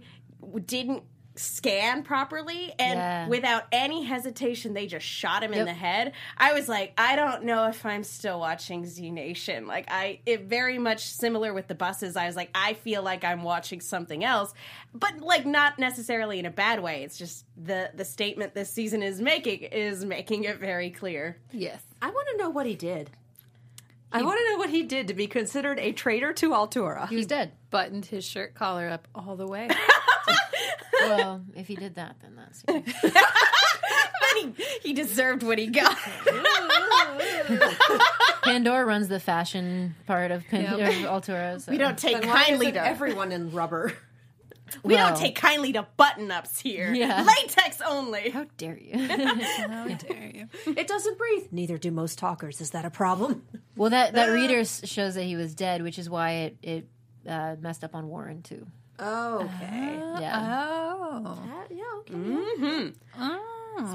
[0.65, 1.03] didn't
[1.35, 3.27] scan properly and Yeah.
[3.27, 7.43] without any hesitation they just shot him in the head i was like i don't
[7.43, 11.73] know if i'm still watching z nation like i it very much similar with the
[11.73, 14.53] buses i was like i feel like i'm watching something else
[14.93, 19.01] but like not necessarily in a bad way it's just the the statement this season
[19.01, 21.81] is making is making it very clear Yes.
[22.01, 23.09] I want to know what he did.
[24.11, 27.07] I want to know what he did to be considered a traitor to Altura.
[27.09, 27.53] He was dead.
[27.71, 29.69] Buttoned his shirt collar up all the way.
[31.01, 32.63] Well, if he did that, then that's.
[34.35, 35.97] he, he deserved what he got
[38.43, 40.91] Pandora runs the fashion part of, Pan- Yep.
[41.09, 41.61] Altura.
[41.61, 41.71] So.
[41.71, 43.93] we don't take Then kindly to everyone in rubber?
[44.83, 45.09] we Well.
[45.09, 47.23] don't take kindly to button ups here Yeah.
[47.23, 48.97] latex only How dare you?
[49.07, 50.47] How dare you?
[50.65, 51.47] It doesn't breathe.
[51.51, 52.59] Neither do most talkers.
[52.59, 53.43] Is that a problem?
[53.75, 56.87] well, that that reader shows that he was dead, which is why it it
[57.27, 58.65] uh, messed up on Warren too.
[58.99, 59.99] Okay.
[60.19, 60.95] Yeah.
[61.01, 61.25] Oh.
[61.25, 62.13] Uh, yeah, okay.
[62.13, 63.37] Mm-hmm.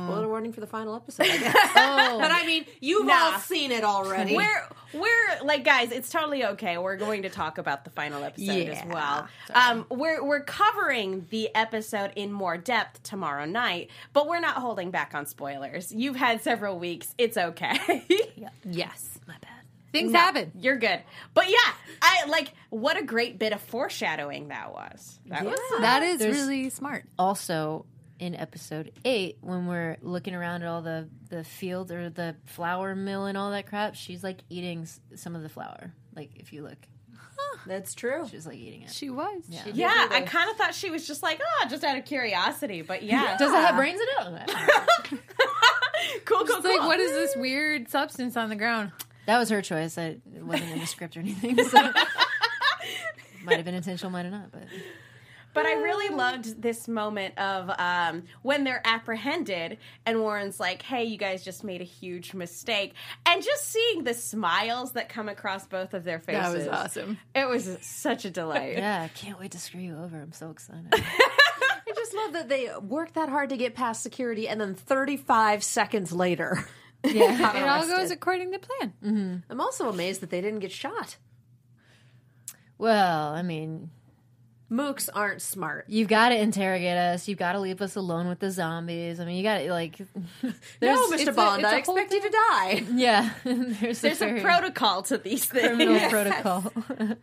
[0.05, 1.55] Spoiler warning for the final episode, I guess.
[1.77, 3.33] Oh, but I mean, you've Nah.
[3.33, 4.35] all seen it already.
[4.35, 8.69] we're we're like guys it's totally okay we're going to talk about the final episode
[8.69, 8.87] as Yeah.
[8.87, 14.55] well um we're we're covering the episode in more depth tomorrow night but we're not
[14.55, 18.03] holding back on spoilers you've had several weeks it's okay
[18.65, 19.18] Yes.
[19.93, 20.03] My bad.
[20.03, 20.53] Things happen.
[20.61, 21.01] you're good
[21.35, 21.73] but yeah
[22.03, 26.37] i like what a great bit of foreshadowing that was that was That is There's-
[26.37, 27.05] really smart.
[27.19, 27.87] Also,
[28.19, 32.95] in episode eight, when we're looking around at all the the field or the flour
[32.97, 35.93] mill and all that crap, she's like eating s- some of the flour.
[36.17, 36.77] Like if you look,
[37.67, 38.27] That's true.
[38.29, 38.91] she's like eating it.
[38.91, 39.45] She was.
[39.49, 39.63] Yeah.
[39.65, 42.83] She- yeah i kind of thought she was just like oh just out of curiosity
[42.83, 44.51] but yeah Does it have brains in it?
[46.25, 48.91] cool cool It's like, what is this weird substance on the ground?
[49.29, 49.99] That was her choice.
[49.99, 51.63] I, it wasn't in the script or anything.
[51.65, 51.93] So.
[53.45, 54.51] might have been intentional, might have not.
[54.51, 54.63] But
[55.53, 61.05] But I really loved this moment of um, when they're apprehended, and Warren's like, "Hey,
[61.05, 62.95] you guys just made a huge mistake,"
[63.27, 66.43] and just seeing the smiles that come across both of their faces.
[66.43, 67.19] That was awesome.
[67.35, 68.79] It was such a delight.
[68.79, 70.19] yeah, I can't wait to screw you over.
[70.19, 70.87] I'm so excited.
[70.93, 75.63] I just love that they worked that hard to get past security, and then 35
[75.63, 76.67] seconds later,
[77.05, 77.57] yeah.
[77.57, 79.43] It all goes according to plan.
[79.49, 81.17] I'm also amazed that they didn't get shot.
[82.77, 83.91] Well, I mean,
[84.71, 85.87] Mooks aren't smart.
[85.89, 87.27] you've got to interrogate us.
[87.27, 89.19] You've got to leave us alone with the zombies.
[89.19, 89.99] I mean, you got to like.
[90.83, 91.35] No, Mr.
[91.35, 92.85] Bond, it's a I whole expect you to die.
[92.95, 95.67] Yeah, there's, There's a very protocol to these things.
[95.77, 96.73] criminal protocol.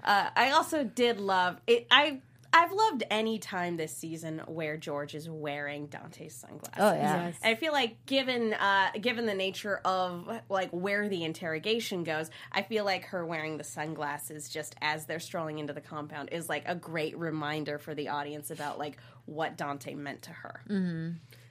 [0.04, 1.88] Uh, I also did love it.
[1.92, 2.22] I
[2.56, 6.78] I've loved any time this season where George is wearing Dante's sunglasses.
[6.78, 7.26] Oh, yeah.
[7.26, 12.30] And I feel like given uh, given the nature of like where the interrogation goes,
[12.54, 16.48] I feel like her wearing the sunglasses just as they're strolling into the compound is
[16.48, 20.64] like a great reminder for the audience about like what Dante meant to her.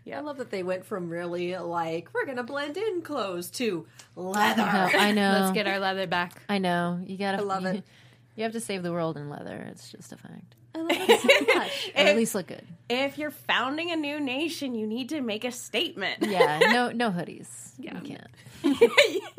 [0.06, 3.86] Yeah, I love that they went from really like we're gonna blend in clothes to
[4.16, 4.62] leather.
[4.62, 5.38] No, I know.
[5.40, 6.40] Let's get our leather back.
[6.48, 7.00] I know.
[7.06, 7.38] You gotta.
[7.38, 7.84] I love it.
[8.36, 9.64] You have to save the world in leather.
[9.70, 10.56] It's just a fact.
[10.74, 11.90] I love it so much.
[11.96, 12.66] Or at least look good.
[12.90, 16.18] If you're founding a new nation, you need to make a statement.
[16.22, 16.58] Yeah.
[16.58, 16.90] No.
[16.90, 17.48] No hoodies.
[17.78, 18.30] Yeah, You can't.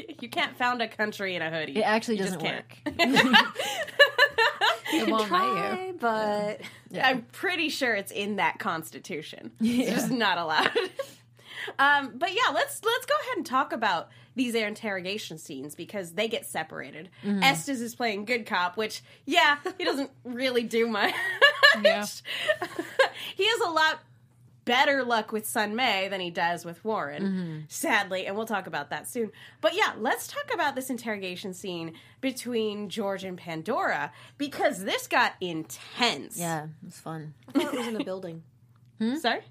[0.21, 1.78] you can't found a country in a hoodie.
[1.78, 3.26] It actually You just doesn't can't.
[3.34, 3.56] work.
[4.93, 5.93] It won't let you.
[6.00, 6.62] But
[7.02, 9.52] I'm pretty sure it's in that constitution.
[9.60, 10.71] It's just not allowed.
[11.80, 16.28] um, but yeah, let's let's go ahead and talk about these interrogation scenes because they
[16.28, 17.10] get separated.
[17.24, 17.43] Mm-hmm.
[17.43, 21.13] Estes is playing good cop, which yeah, he doesn't really do much.
[21.84, 22.06] Yeah.
[23.36, 24.00] he has a lot
[24.65, 27.60] better luck with Sun May than he does with Warren, mm-hmm.
[27.69, 29.32] sadly, and we'll talk about that soon.
[29.62, 35.34] But yeah, let's talk about this interrogation scene between George and Pandora because this got
[35.39, 36.38] intense.
[36.38, 36.67] Yeah.
[36.86, 37.36] It's fun.
[37.48, 38.43] I thought it was in a building.
[39.00, 39.15] Hmm?
[39.17, 39.41] Sorry?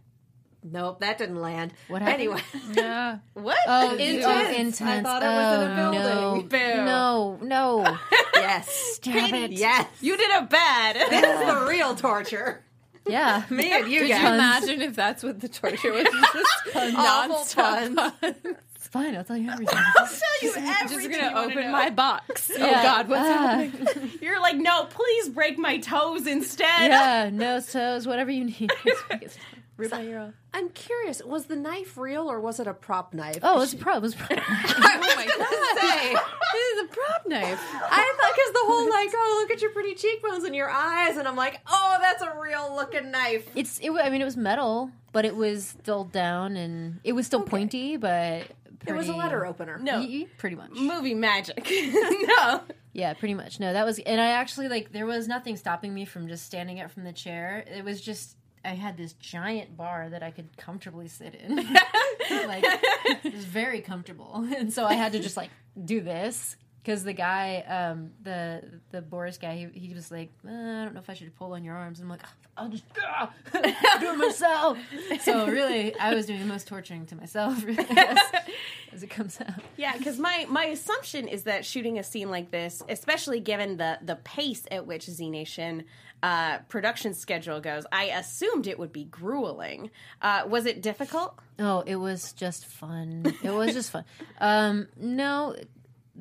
[0.67, 1.75] Nope, that didn't land.
[1.89, 2.21] What happened?
[2.23, 2.41] Anyway,
[2.75, 3.19] Yeah.
[3.35, 3.59] What?
[3.67, 4.25] Oh, Intense.
[4.27, 4.81] oh, intense.
[4.81, 6.49] I thought it was in a Oh, building.
[6.49, 6.59] Boo.
[6.85, 7.39] No.
[7.43, 7.83] No.
[7.83, 7.99] No.
[8.35, 9.53] yes, Stop it.
[9.53, 9.87] yes.
[10.01, 10.97] You did a bad.
[11.11, 12.63] This is the real torture.
[13.07, 13.43] Yeah.
[13.51, 16.05] Me and you Could you imagine if that's what the torture was?
[16.05, 18.19] Just Awful nonstop.
[18.21, 18.37] puns.
[18.77, 19.15] It's fine.
[19.15, 19.79] I'll tell you everything.
[19.79, 22.51] I'll tell you Just everything gonna you wanna open my box.
[22.55, 23.57] Oh God, what's Ah.
[23.59, 24.11] happening?
[24.23, 26.89] You're like, no, please break my toes instead.
[26.91, 27.29] yeah.
[27.31, 28.07] Nose toes.
[28.07, 28.71] Whatever you need.
[29.77, 30.35] Rip out your own.
[30.53, 33.41] I'm curious, was the knife real or was it a prop knife?
[33.43, 33.97] Oh, it's a pro.
[33.97, 34.37] It was a pro.
[34.37, 35.81] Oh my God!
[35.81, 36.13] say.
[36.13, 37.61] This is a prop knife.
[37.73, 41.17] I thought because the whole like, oh, look at your pretty cheekbones and your eyes,
[41.17, 43.49] and I'm like, oh, that's a real looking knife.
[43.55, 43.79] It's.
[43.81, 47.43] It, I mean, it was metal, but it was dulled down, and it was still
[47.43, 48.47] pointy, but
[48.87, 49.79] It was a letter opener.
[49.79, 49.99] No.
[49.99, 50.71] Y- y- pretty much.
[50.71, 51.69] Movie magic.
[51.71, 52.61] no.
[52.93, 53.59] Yeah, pretty much.
[53.59, 56.81] No, that was, and I actually like there was nothing stopping me from just standing
[56.81, 57.65] up from the chair.
[57.67, 61.57] It was just I had this giant bar that I could comfortably sit in.
[62.31, 62.65] like
[63.25, 65.51] it was very comfortable, and so I had to just like
[65.85, 70.51] do this because the guy, um, the the Boris guy, he, he was like, uh,
[70.51, 72.01] I don't know if I should pull on your arms.
[72.01, 72.21] I'm like,
[72.57, 74.79] I'll just ah, do it myself.
[75.23, 78.19] So really, I was doing the most torturing to myself really, as,
[78.93, 79.63] as it comes out.
[79.77, 83.99] Yeah, because my my assumption is that shooting a scene like this, especially given the
[84.03, 85.85] the pace at which Z Nation
[86.25, 89.91] uh, production schedule goes, I assumed it would be grueling.
[90.23, 91.39] Uh, was it difficult?
[91.59, 93.35] Oh, it was just fun.
[93.43, 94.05] It was just fun.
[94.41, 95.55] Um, no,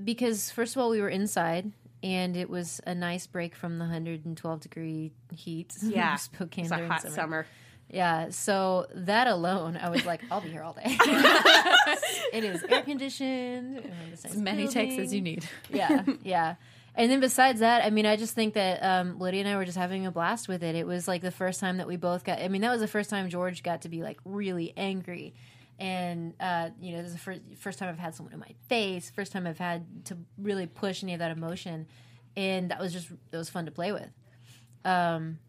[0.03, 1.71] because first of all, we were inside,
[2.03, 5.73] and it was a nice break from the 112 degree heat.
[5.83, 7.15] Yeah, Spokane It's a hot summer.
[7.15, 7.45] summer.
[7.89, 10.81] Yeah, so that alone, I was like, I'll be here all day.
[12.33, 13.75] it is air conditioned.
[13.75, 15.47] we're in As many takes as you need.
[15.69, 16.55] Yeah, yeah.
[16.95, 19.65] And then besides that, I mean, I just think that um, Lydia and I were
[19.65, 20.75] just having a blast with it.
[20.75, 22.39] It was like the first time that we both got.
[22.39, 25.34] I mean, that was the first time George got to be like really angry,
[25.79, 28.53] and uh, you know, this is the first first time I've had someone in my
[28.69, 29.10] face.
[29.10, 31.88] First time I've had to really push any of that emotion,
[32.38, 34.10] and that was just it was fun to play with.
[34.86, 35.39] Um,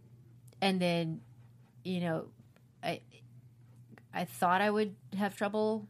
[0.62, 1.20] and then,
[1.84, 2.26] you know,
[2.82, 3.00] I
[4.14, 5.86] I thought I would have trouble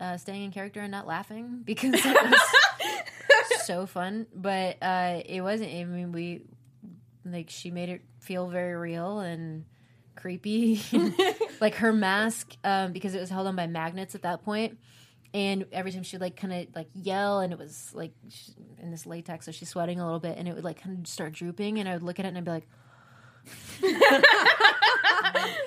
[0.00, 2.40] uh, staying in character and not laughing because it was
[3.66, 5.72] so fun, but uh, it wasn't.
[5.72, 6.42] I mean, we
[7.24, 9.64] like she made it feel very real and
[10.16, 10.80] creepy.
[11.60, 14.78] like her mask, um, because it was held on by magnets at that point,
[15.32, 18.90] and every time she'd like kind of like yell, and it was like she, in
[18.90, 21.32] this latex, so she's sweating a little bit, and it would like kind of start
[21.32, 22.68] drooping, and I would look at it and I'd be like.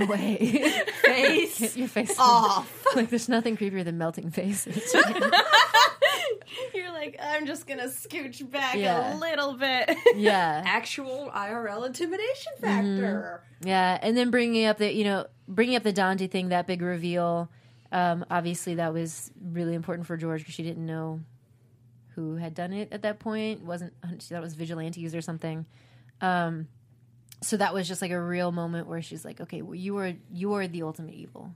[0.00, 0.60] Away.
[1.02, 2.84] Face Get your face off.
[2.94, 4.94] Like there's nothing creepier than melting faces.
[6.74, 9.16] You're like, I'm just gonna scooch back Yeah.
[9.16, 9.90] a little bit.
[10.16, 10.62] yeah.
[10.66, 13.42] Actual IRL intimidation factor.
[13.62, 16.82] Yeah, and then bringing up the you know bringing up the Dante thing, that big
[16.82, 17.48] reveal.
[17.92, 21.20] Um, obviously, that was really important for George because she didn't know
[22.14, 23.62] who had done it at that point.
[23.64, 25.66] wasn't she thought it was vigilantes or something.
[26.20, 26.68] Um,
[27.42, 30.12] so that was just like a real moment where she's like, "Okay, well, you are
[30.32, 31.54] you are the ultimate evil.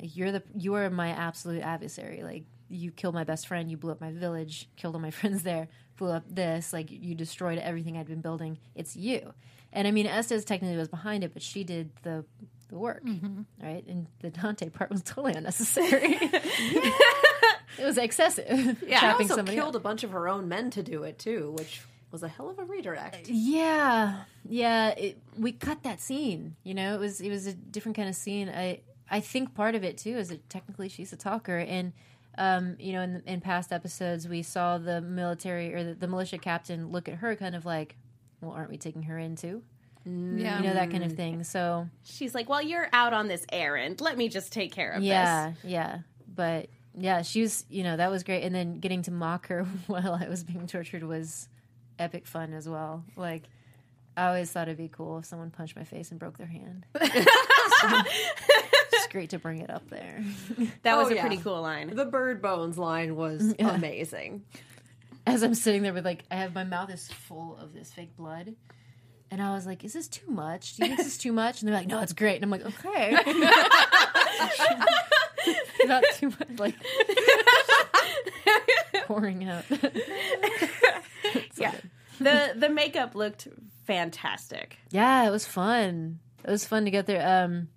[0.00, 2.22] Like you're the you are my absolute adversary.
[2.22, 5.42] Like you killed my best friend, you blew up my village, killed all my friends
[5.42, 6.72] there, blew up this.
[6.72, 8.58] Like you destroyed everything I'd been building.
[8.74, 9.32] It's you."
[9.72, 12.24] And I mean, Estes technically was behind it, but she did the
[12.68, 13.42] the work, mm-hmm.
[13.62, 13.86] right?
[13.86, 16.18] And the Dante part was totally unnecessary.
[16.20, 18.82] it was excessive.
[18.86, 19.00] Yeah.
[19.00, 19.76] She also killed else.
[19.76, 22.58] a bunch of her own men to do it too, which was a hell of
[22.58, 23.28] a redirect.
[23.28, 24.90] Yeah, yeah.
[24.90, 26.56] It, we cut that scene.
[26.62, 28.48] You know, it was it was a different kind of scene.
[28.48, 31.92] I I think part of it too is that technically she's a talker, and
[32.38, 36.38] um, you know, in in past episodes we saw the military or the, the militia
[36.38, 37.96] captain look at her kind of like,
[38.40, 39.62] well, aren't we taking her in too?
[40.06, 40.58] Yeah.
[40.58, 41.44] You know that kind of thing.
[41.44, 44.00] So She's like, "Well, you're out on this errand.
[44.00, 45.08] Let me just take care of this.
[45.08, 45.98] yeah, yeah.
[46.34, 47.66] But yeah, she was.
[47.68, 50.66] You know that was great, and then getting to mock her while I was being
[50.66, 51.48] tortured was
[51.98, 53.04] epic fun as well.
[53.16, 53.42] Like.
[54.16, 56.84] I always thought it'd be cool if someone punched my face and broke their hand.
[59.08, 60.22] it's great to bring it up there.
[60.56, 61.20] this." That was Oh, a yeah.
[61.22, 61.94] pretty cool line.
[61.94, 64.42] The bird bones line was amazing.
[65.26, 68.16] As I'm sitting there with like, I have my mouth is full of this fake
[68.16, 68.54] blood,
[69.30, 70.76] and I was like, "Is this too much?
[70.76, 72.50] Do you think this is too much?" And they're like, "No, it's great." And I'm
[72.50, 73.12] like, "Okay."
[75.84, 76.74] Not too much, like
[79.06, 79.64] pouring out.
[81.56, 81.72] yeah,
[82.18, 83.48] the the makeup looked
[83.86, 84.76] fantastic.
[84.90, 86.18] Yeah, it was fun.
[86.44, 87.44] It was fun to get there.
[87.44, 87.68] Um,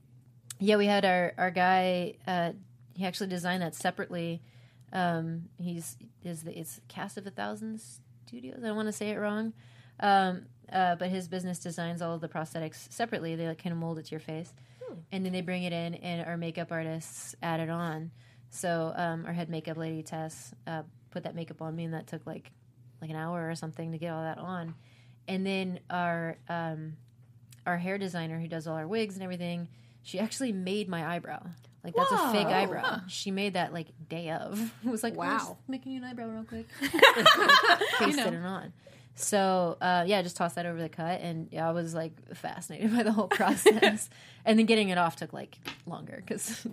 [0.62, 2.14] yeah, we had our our guy.
[2.26, 2.51] Uh,
[2.93, 4.41] he actually designed that separately.
[4.93, 7.82] Um, he's is the it's Cast of a Thousand
[8.28, 8.59] Studios.
[8.64, 9.53] I don't want to say it wrong.
[9.99, 13.36] Um, uh, but his business designs all of the prosthetics separately.
[13.36, 14.53] They like kind of mold it to your face,
[15.12, 18.12] and then they bring it in, and our makeup artists add it on.
[18.51, 22.07] So um, our head makeup lady Tess uh, put that makeup on me, and that
[22.07, 22.51] took like
[23.01, 24.76] like an hour or something to get all that on.
[25.28, 26.93] And then our um,
[27.66, 29.68] our hair designer who does all our wigs and everything,
[30.04, 31.41] she actually made my eyebrow.
[31.84, 33.02] Like that's a fake eyebrow.
[33.08, 34.72] She made that like day of.
[34.86, 35.38] It was like, Wow.
[35.38, 36.68] wow, making you an eyebrow real quick.
[37.97, 38.74] Pasted it on.
[39.16, 42.95] So uh, yeah, just tossed that over the cut, and yeah, I was like fascinated
[42.95, 44.10] by the whole process.
[44.45, 46.66] and then getting it off took like longer because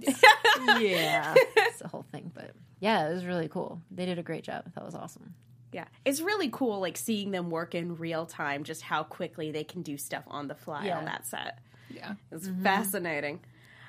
[0.78, 1.34] Yeah.
[1.56, 2.30] it's the whole thing.
[2.34, 3.80] But yeah, it was really cool.
[3.90, 4.64] They did a great job.
[4.74, 5.34] That was awesome.
[5.72, 9.64] Yeah, it's really cool, like seeing them work in real time, just how quickly they
[9.64, 10.98] can do stuff on the fly Yeah.
[10.98, 11.58] on that set.
[11.90, 12.14] Yeah.
[12.32, 13.40] It's fascinating.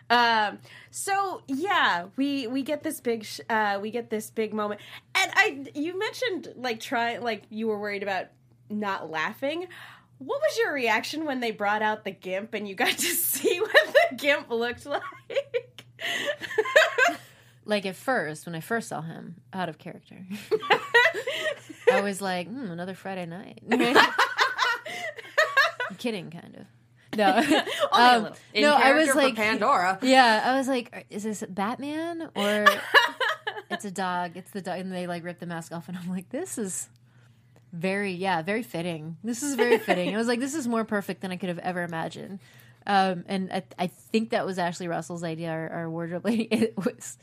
[0.09, 0.57] Um,
[0.91, 4.81] so yeah, we we get this big sh- uh, we get this big moment,
[5.15, 8.25] and I you mentioned like try like you were worried about
[8.69, 9.67] not laughing.
[10.17, 13.59] What was your reaction when they brought out the gimp and you got to see
[13.61, 13.71] what
[14.09, 15.85] the gimp looked like?
[17.65, 20.25] Like at first, when I first saw him out of character,
[21.91, 23.61] I was like, hmm, another Friday night.
[25.89, 26.65] I'm kidding, kind of.
[27.17, 27.37] No,
[27.91, 29.97] um, no, I was like, Pandora.
[30.01, 32.65] yeah, I was like, is this Batman or
[33.71, 34.37] it's a dog?
[34.37, 36.87] It's the dog, and they like rip the mask off, and I'm like, this is
[37.73, 39.17] very, yeah, very fitting.
[39.23, 40.13] This is very fitting.
[40.13, 42.39] I was like, this is more perfect than I could have ever imagined.
[42.87, 46.43] Um, and I, I think that was Ashley Russell's idea, our, our wardrobe lady.
[46.43, 47.17] It was,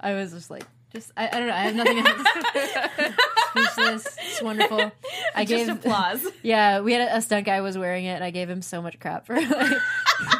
[0.00, 1.54] I was just like, just I, I don't know.
[1.54, 3.16] I have nothing else.
[3.56, 4.06] Speechless.
[4.20, 4.92] It's wonderful.
[5.34, 6.26] I Just gave applause.
[6.42, 8.82] yeah, we had a, a stunt guy was wearing it, and I gave him so
[8.82, 9.50] much crap for like,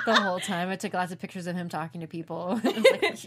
[0.07, 0.69] the whole time.
[0.69, 2.61] I took lots of pictures of him talking to people.
[2.65, 3.25] Like,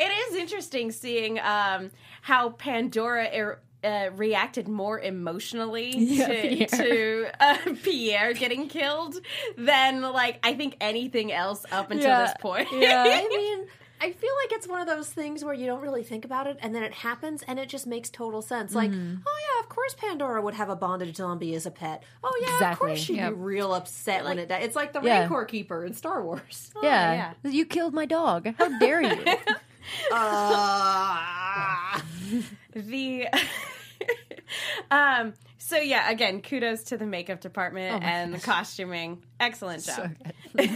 [0.00, 1.90] It is interesting seeing um,
[2.22, 6.66] how Pandora er, uh, reacted more emotionally Yeah, to, Pierre.
[6.66, 9.16] to uh, Pierre getting killed
[9.56, 12.22] than like I think anything else up until Yeah.
[12.26, 12.68] this point.
[12.72, 13.66] yeah, I mean,
[14.00, 16.56] I feel like it's one of those things where you don't really think about it,
[16.60, 18.74] and then it happens, and it just makes total sense.
[18.74, 19.16] Like, Mm-hmm.
[19.26, 22.02] oh yeah, of course Pandora would have a bondage zombie as a pet.
[22.22, 23.30] Oh yeah, of course she'd Yep.
[23.30, 24.62] be real upset when it died.
[24.62, 25.20] It's like the Yeah.
[25.20, 26.70] Rancor Keeper in Star Wars.
[26.82, 28.54] yeah, you killed my dog.
[28.58, 29.24] How dare you?
[30.12, 32.00] Uh,
[32.74, 33.26] the
[34.90, 40.10] um so yeah again kudos to the makeup department and the costuming excellent job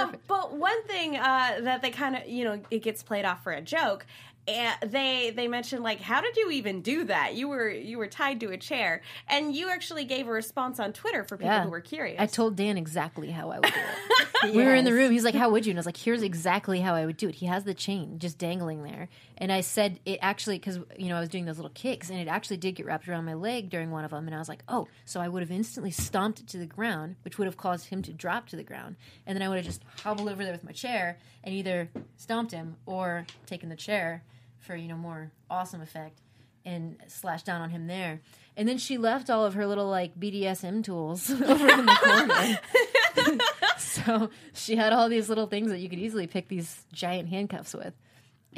[0.00, 3.42] um, but one thing uh, that they kind of you know it gets played off
[3.42, 4.06] for a joke
[4.46, 8.06] and they they mentioned like how did you even do that you were you were
[8.06, 11.64] tied to a chair and you actually gave a response on twitter for people Yeah.
[11.64, 14.54] who were curious I told Dan exactly how I would do it.
[14.54, 15.10] We were in the room.
[15.10, 17.28] He's like, "How would you?" And I was like, "Here's exactly how I would do
[17.28, 21.08] it." He has the chain just dangling there, and I said it actually because you
[21.08, 23.34] know I was doing those little kicks, and it actually did get wrapped around my
[23.34, 25.90] leg during one of them, and I was like, "Oh, so I would have instantly
[25.90, 28.96] stomped it to the ground, which would have caused him to drop to the ground,
[29.26, 32.52] and then I would have just hobbled over there with my chair and either stomped
[32.52, 34.22] him or taken the chair
[34.58, 36.20] for you know more awesome effect."
[36.64, 38.20] And slashed down on him there,
[38.54, 43.38] and then she left all of her little like BDSM tools over in the corner.
[43.78, 47.74] So she had all these little things that you could easily pick these giant handcuffs
[47.74, 47.94] with.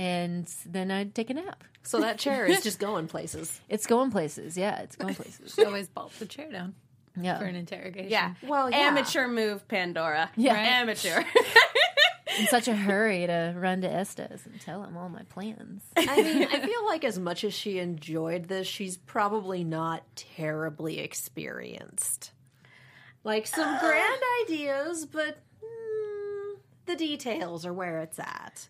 [0.01, 1.63] And then I'd take a nap.
[1.83, 3.61] so that chair is just going places.
[3.69, 4.57] It's going places.
[4.57, 5.53] Yeah, it's going places.
[5.55, 6.75] She always bolt the chair down
[7.21, 7.39] Yeah.
[7.39, 8.09] for an interrogation.
[8.11, 8.79] yeah Well, yeah.
[8.79, 10.55] amateur move pandora Yeah.
[10.55, 11.23] amateur
[12.39, 15.83] in such a hurry to run to Estes and tell him all my plans.
[15.97, 20.99] I mean, I feel like as much as she enjoyed this, she's probably not terribly
[21.01, 22.33] experienced.
[23.23, 28.69] Like some grand ideas, but mm, the details are where it's at.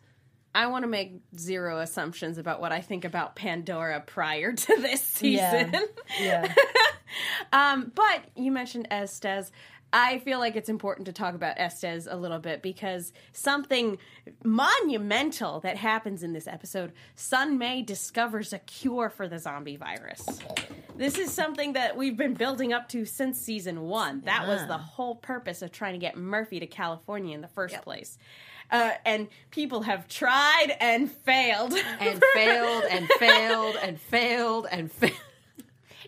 [0.55, 5.03] I want to make zero assumptions about what I think about Pandora prior to this
[5.03, 5.74] season.
[6.20, 6.53] Yeah.
[7.53, 9.53] um, but you mentioned Estes.
[9.93, 13.99] I feel like it's important to talk about Estes a little bit because something
[14.45, 20.24] monumental that happens in this episode, Sun May discovers a cure for the zombie virus.
[20.97, 24.22] This is something that we've been building up to since season one.
[24.26, 27.80] That was the whole purpose of trying to get Murphy to California in the first
[27.82, 28.18] place.
[28.70, 31.74] Uh, and people have tried and failed.
[31.99, 35.14] And failed and failed and failed and failed.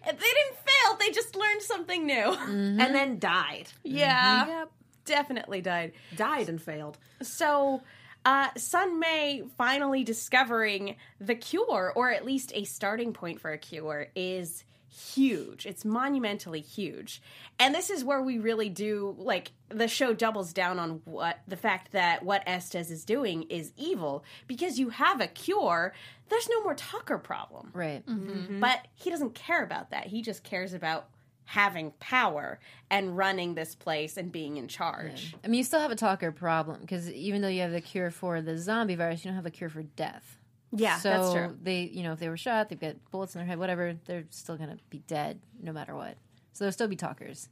[0.05, 2.33] They didn't fail, they just learned something new.
[2.33, 3.69] And then died.
[3.83, 4.47] Yeah.
[4.47, 4.71] Yep.
[5.05, 5.93] Definitely died.
[6.17, 6.99] Died and failed.
[7.23, 7.83] So,
[8.25, 13.59] uh, Sun May finally discovering the cure, or at least a starting point for a
[13.59, 15.67] cure, is huge.
[15.67, 17.23] It's monumentally huge.
[17.59, 21.57] And this is where we really do, like, the show doubles down on what the
[21.57, 25.95] fact that what Estes is doing is evil because you have a cure.
[26.29, 27.71] There's no more talker problem.
[27.73, 28.05] Right.
[28.07, 28.31] Mm-hmm.
[28.31, 28.61] Mm-hmm.
[28.61, 30.09] But he doesn't care about that.
[30.09, 31.09] He just cares about
[31.47, 35.35] having power and running this place and being in charge.
[35.45, 38.11] I mean, you still have a talker problem because even though you have the cure
[38.11, 40.39] for the zombie virus, you don't have a cure for death.
[40.75, 41.59] Yeah, so that's true.
[41.63, 43.97] they, you know, if they were shot, they've got bullets in their head, whatever.
[44.07, 46.17] They're still gonna be dead no matter what.
[46.55, 47.49] So they'll still be talkers,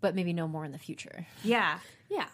[0.00, 1.26] but maybe no more in the future.
[1.42, 1.78] Yeah.
[2.10, 2.26] Yeah.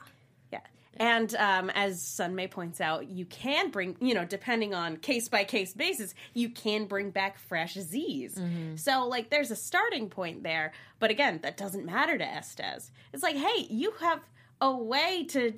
[0.52, 0.60] Yeah.
[0.96, 5.28] And um, as Sun May points out, you can bring, you know, depending on case
[5.28, 8.40] by case basis, you can bring back fresh Z's.
[8.76, 10.72] So, like, there's a starting point there.
[11.00, 12.92] But again, that doesn't matter to Estes.
[13.12, 14.20] It's like, hey, you have
[14.60, 15.54] a way to,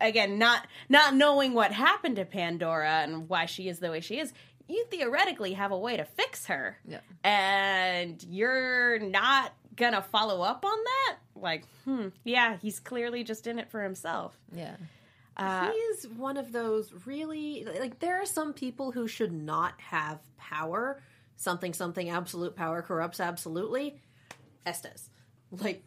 [0.00, 4.18] again, not not knowing what happened to Pandora and why she is the way she
[4.18, 4.32] is.
[4.68, 7.00] You theoretically have a way to fix her, Yeah.
[7.24, 11.16] and you're not gonna follow up on that.
[11.34, 14.36] Like, hmm, yeah, he's clearly just in it for himself.
[14.52, 14.76] Yeah.
[15.36, 19.80] Uh, he is one of those really like there are some people who should not
[19.80, 21.00] have power.
[21.36, 24.00] Something something absolute power corrupts absolutely.
[24.66, 25.08] Estes.
[25.52, 25.82] Like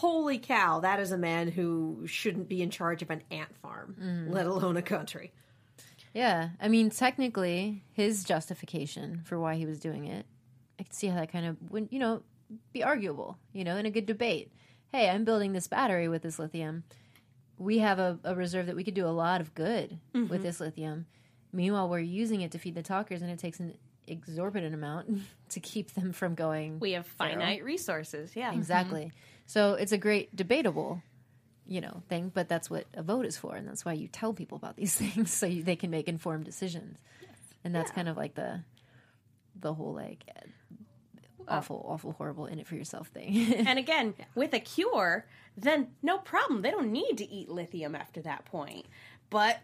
[0.00, 3.96] holy cow, that is a man who shouldn't be in charge of an ant farm,
[4.00, 4.32] mm.
[4.32, 5.30] let alone a country.
[6.14, 10.24] Yeah, I mean, technically, his justification for why he was doing it,
[10.78, 12.22] I could see how that kind of would, you know,
[12.72, 14.50] be arguable, you know, in a good debate.
[14.90, 16.82] Hey, I'm building this battery with this lithium.
[17.58, 20.42] We have a, a reserve that we could do a lot of good with mm-hmm.
[20.42, 21.04] this lithium.
[21.52, 23.74] Meanwhile, we're using it to feed the talkers, and it takes an
[24.06, 25.20] exorbitant amount
[25.50, 26.80] to keep them from going.
[26.80, 28.34] we have finite resources.
[28.34, 28.52] Yeah.
[28.54, 29.06] Exactly.
[29.06, 29.30] Mm-hmm.
[29.50, 31.02] So it's a great debatable,
[31.66, 34.32] you know, thing, but that's what a vote is for, and that's why you tell
[34.32, 36.98] people about these things so you, they can make informed decisions.
[37.64, 38.62] And that's kind of like the
[39.60, 40.24] the whole like
[41.48, 43.52] awful, awful, horrible in it for yourself thing.
[43.66, 45.26] And again, with a cure,
[45.56, 46.62] then no problem.
[46.62, 48.86] They don't need to eat lithium after that point.
[49.30, 49.58] But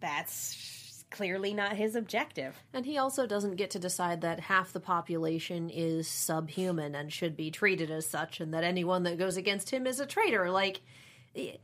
[0.00, 0.83] that's
[1.14, 2.54] clearly not his objective.
[2.72, 7.36] And he also doesn't get to decide that half the population is subhuman and should
[7.36, 10.50] be treated as such, and that anyone that goes against him is a traitor.
[10.50, 10.80] Like,
[11.34, 11.58] y-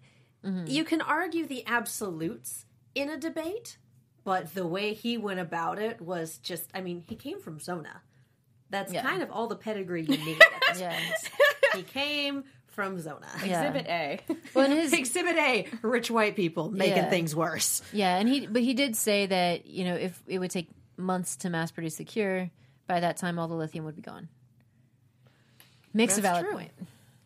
[0.44, 0.66] mm-hmm.
[0.66, 3.76] you can argue the absolutes in a debate,
[4.24, 8.02] but the way he went about it was just, I mean, he came from Zona.
[8.70, 9.02] That's Yeah.
[9.02, 10.42] kind of all the pedigree you need.
[10.78, 10.98] yeah.
[11.74, 13.26] he came from Zona.
[13.44, 13.62] Yeah.
[13.62, 14.20] Exhibit A.
[14.54, 17.10] Well, and his, Exhibit A: rich white people making Yeah.
[17.10, 17.82] things worse.
[17.92, 21.36] yeah, and he but he did say that, you know, if it would take months
[21.36, 22.50] to mass produce the cure,
[22.86, 24.28] by that time all the lithium would be gone.
[25.92, 26.52] Makes a valid true.
[26.54, 26.70] point.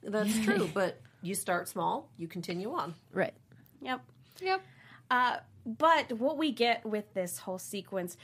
[0.02, 2.94] That's true, but you start small, you continue on.
[3.12, 3.34] Right.
[3.80, 4.00] yep.
[4.40, 4.62] Yep.
[5.10, 5.36] Uh,
[5.66, 8.16] but what we get with this whole sequence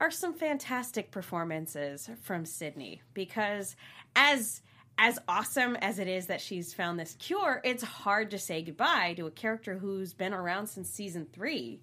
[0.00, 3.76] are some fantastic performances from Sydney because
[4.16, 4.62] as
[5.00, 9.14] as awesome as it is that she's found this cure, it's hard to say goodbye
[9.16, 11.80] to a character who's been around since season 3.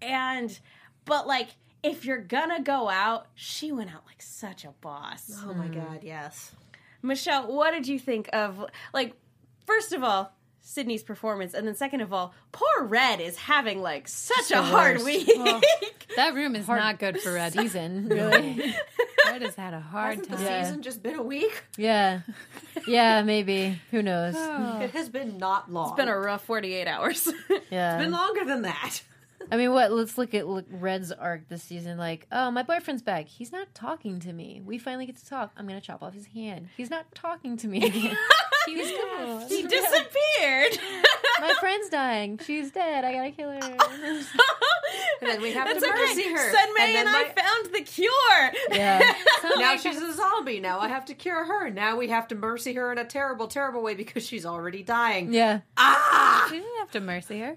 [0.00, 0.58] And
[1.04, 1.50] but like
[1.82, 5.30] if you're gonna go out, she went out like such a boss.
[5.44, 5.74] Oh my mm.
[5.74, 6.52] god, yes.
[7.02, 9.12] Michelle, what did you think of like
[9.66, 14.08] first of all, Sydney's performance, and then second of all, poor Red is having like
[14.08, 15.04] such a hard worst.
[15.04, 15.28] week.
[16.16, 17.54] That room is not good for Red.
[17.54, 18.72] Season, really.
[19.34, 20.44] Red has had a hard Hasn't the time.
[20.46, 20.64] Yeah.
[20.64, 21.64] season just been a week?
[21.76, 22.20] yeah.
[22.86, 23.80] Yeah, maybe.
[23.90, 24.34] Who knows?
[24.82, 25.88] It has been not long.
[25.88, 27.28] It's been a rough 48 hours.
[27.70, 27.96] Yeah.
[27.96, 29.02] It's been longer than that.
[29.52, 29.90] I mean, what?
[29.92, 31.98] Let's look at look, Red's arc this season.
[31.98, 33.26] Like, oh, my boyfriend's back.
[33.26, 34.62] He's not talking to me.
[34.64, 35.52] We finally get to talk.
[35.56, 36.68] I'm gonna chop off his hand.
[36.76, 38.12] He's not talking to me.
[38.66, 39.48] He's gone.
[39.48, 40.78] he disappeared.
[41.40, 42.38] my my friend's dying.
[42.44, 43.04] She's dead.
[43.04, 43.60] I gotta kill her.
[45.20, 46.32] And then we have That's to mercy okay.
[46.32, 46.52] her.
[46.52, 48.52] Sun May and and, then I found the cure.
[48.78, 49.14] yeah.
[49.56, 50.60] now she's a zombie.
[50.60, 51.70] Now I have to cure her.
[51.70, 55.32] Now we have to mercy her in a terrible, terrible way because she's already dying.
[55.32, 55.60] Yeah.
[55.76, 56.48] Ah!
[56.50, 57.56] We didn't have to mercy her.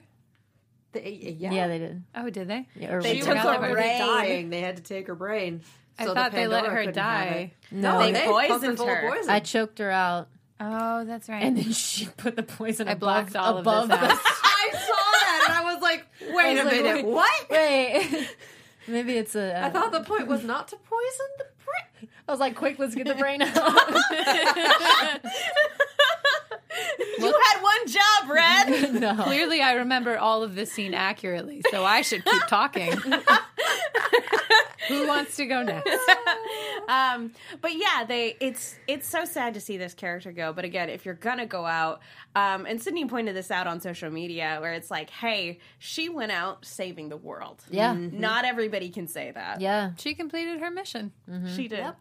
[0.93, 1.51] They- yeah.
[1.51, 2.03] Yeah, they did.
[2.15, 2.67] Oh, did they?
[2.75, 3.99] Yeah, or They we She took her brain.
[3.99, 4.49] dying.
[4.49, 5.61] They had to take her brain.
[5.99, 7.51] I thought the they let her die.
[7.71, 7.73] it.
[7.75, 9.11] No, they, They poisoned full her.
[9.11, 9.29] poison.
[9.29, 10.29] I choked her out,
[10.59, 11.43] Oh, that's right.
[11.43, 14.03] and then she put the poison I above, blocked all of this the
[14.43, 17.05] I saw that and I was like, wait was a like, minute, wait.
[17.05, 17.49] what?
[17.49, 18.29] Wait.
[18.87, 19.65] Maybe it's a.
[19.65, 22.09] I thought the um, point was not to poison the brain.
[22.27, 23.57] I was like, quick, let's get the brain out.
[27.19, 28.93] You had one job, Red.
[29.17, 29.23] no.
[29.23, 32.91] Clearly, I remember all of this scene accurately, so I should keep talking.
[34.87, 35.89] Who wants to go next?
[36.87, 40.53] um, but yeah, they it's it's so sad to see this character go.
[40.53, 42.01] But again, if you're gonna go out,
[42.35, 46.31] um, and Sydney pointed this out on social media, where it's like, hey, she went
[46.31, 47.63] out saving the world.
[47.69, 47.93] Yeah.
[47.93, 49.59] Not everybody can say that.
[49.59, 49.91] Yeah.
[49.97, 51.11] She completed her mission.
[51.53, 51.79] she did.
[51.79, 51.97] Yep.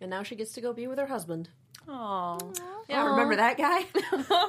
[0.00, 1.50] And now she gets to go be with her husband.
[1.88, 2.38] Oh,
[2.88, 3.84] Yeah, remember that guy?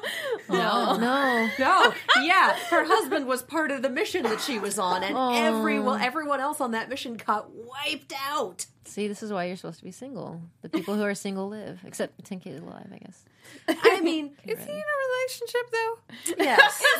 [0.49, 0.97] No.
[0.97, 1.49] No.
[1.59, 1.93] no.
[2.23, 6.39] Yeah, her husband was part of the mission that she was on, and everyone everyone
[6.41, 8.65] else on that mission got wiped out.
[8.85, 10.41] See, this is why you're supposed to be single.
[10.63, 13.23] The people who are single live, except 10K is alive, I guess.
[13.67, 16.43] I mean, Is he in a relationship though?
[16.43, 16.83] yes.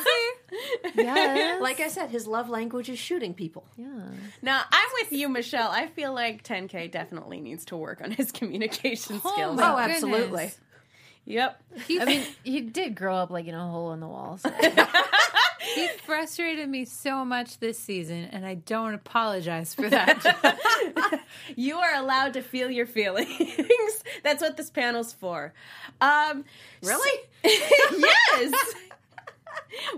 [0.95, 1.59] Yeah.
[1.61, 3.65] like I said, his love language is shooting people.
[3.77, 3.87] yeah.
[4.41, 5.69] now I'm with you, Michelle.
[5.71, 9.57] I feel like 10K definitely needs to work on his communication oh skills.
[9.57, 9.95] my Oh, goodness.
[9.95, 10.51] absolutely.
[11.25, 11.61] Yep.
[11.99, 14.37] I mean, he did grow up like in a hole in the wall.
[14.37, 14.49] So.
[15.75, 21.19] He frustrated me so much this season, and I don't apologize for that.
[21.55, 23.29] You are allowed to feel your feelings.
[24.23, 25.53] That's what this panel's for.
[25.99, 26.45] Um,
[26.81, 27.19] Really?
[27.43, 28.53] yes.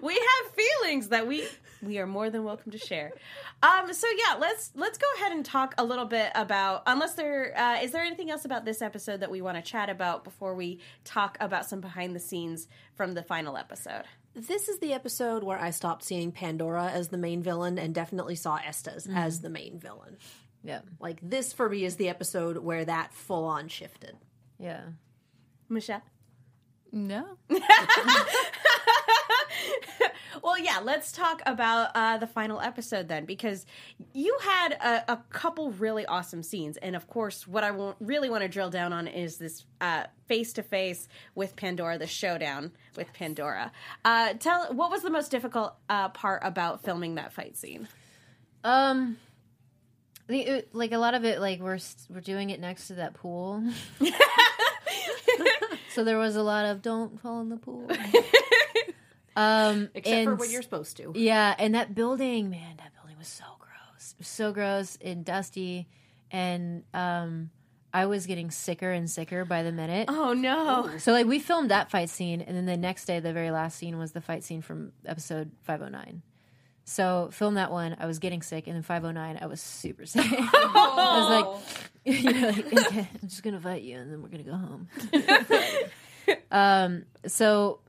[0.02, 1.48] we have feelings that we
[1.82, 3.12] we are more than welcome to share.
[3.62, 6.84] Um, so yeah, let's let's go ahead and talk a little bit about.
[6.88, 9.90] Unless there uh, is there anything else about this episode that we want to chat
[9.90, 14.04] about before we talk about some behind the scenes from the final episode.
[14.36, 18.36] This is the episode where I stopped seeing Pandora as the main villain and definitely
[18.36, 19.18] saw Estes mm-hmm.
[19.18, 20.18] as the main villain.
[20.64, 20.82] Yeah.
[21.00, 24.16] Like this for me is the episode where that full on shifted.
[24.58, 24.82] Yeah.
[25.70, 26.02] Michelle.
[26.92, 27.38] no.
[30.44, 33.66] Well, yeah, let's talk about uh, the final episode then, because
[34.12, 38.44] you had a, a couple really awesome scenes, and of course, what I really want
[38.44, 39.64] to drill down on is this
[40.28, 43.72] face to face with Pandora, the showdown with Pandora.
[44.04, 47.88] Uh, tell what was the most difficult uh, part about filming that fight scene?
[48.66, 49.16] Um,
[50.28, 51.80] the, it, like a lot of it, like we're
[52.10, 53.64] we're doing it next to that pool.
[55.94, 57.90] so there was a lot of don't fall in the pool.
[59.36, 61.12] Um, Except and for when you're supposed to.
[61.16, 64.16] Yeah, and that building, man, that building was so gross.
[64.18, 65.88] Was so gross and dusty,
[66.32, 67.50] and um,
[67.94, 70.06] I was getting sicker and sicker by the minute.
[70.10, 70.90] Oh no!
[70.98, 73.78] So like we filmed that fight scene, and then the next day, the very last
[73.78, 76.22] scene was the fight scene from episode five hundred nine.
[76.86, 77.96] So film that one.
[78.00, 80.26] I was getting sick, and then five hundred nine, I was super sick.
[80.32, 81.84] I was like,
[82.24, 84.88] you know, like, okay, I'm just gonna fight you, and then we're gonna go home.
[86.52, 87.06] um.
[87.28, 87.80] So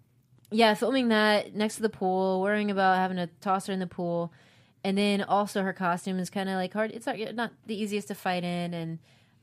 [0.55, 3.87] yeah, filming that next to the pool, worrying about having to toss her in the
[3.87, 4.33] pool,
[4.85, 6.93] and then also her costume is kind of like hard.
[6.93, 8.99] It's not, not the easiest to fight in, and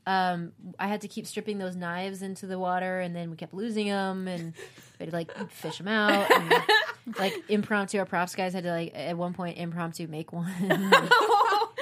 [0.06, 3.52] um, I had to keep stripping those knives into the water, and then we kept
[3.52, 4.54] losing them, and
[4.98, 6.54] we had to like fish them out, and,
[7.18, 7.98] like impromptu.
[7.98, 10.50] Our props guys had to like at one point impromptu make one.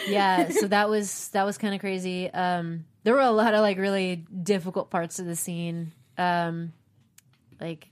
[0.09, 2.29] yeah, so that was that was kind of crazy.
[2.31, 5.93] Um, there were a lot of like really difficult parts of the scene.
[6.19, 6.73] Um,
[7.61, 7.89] like,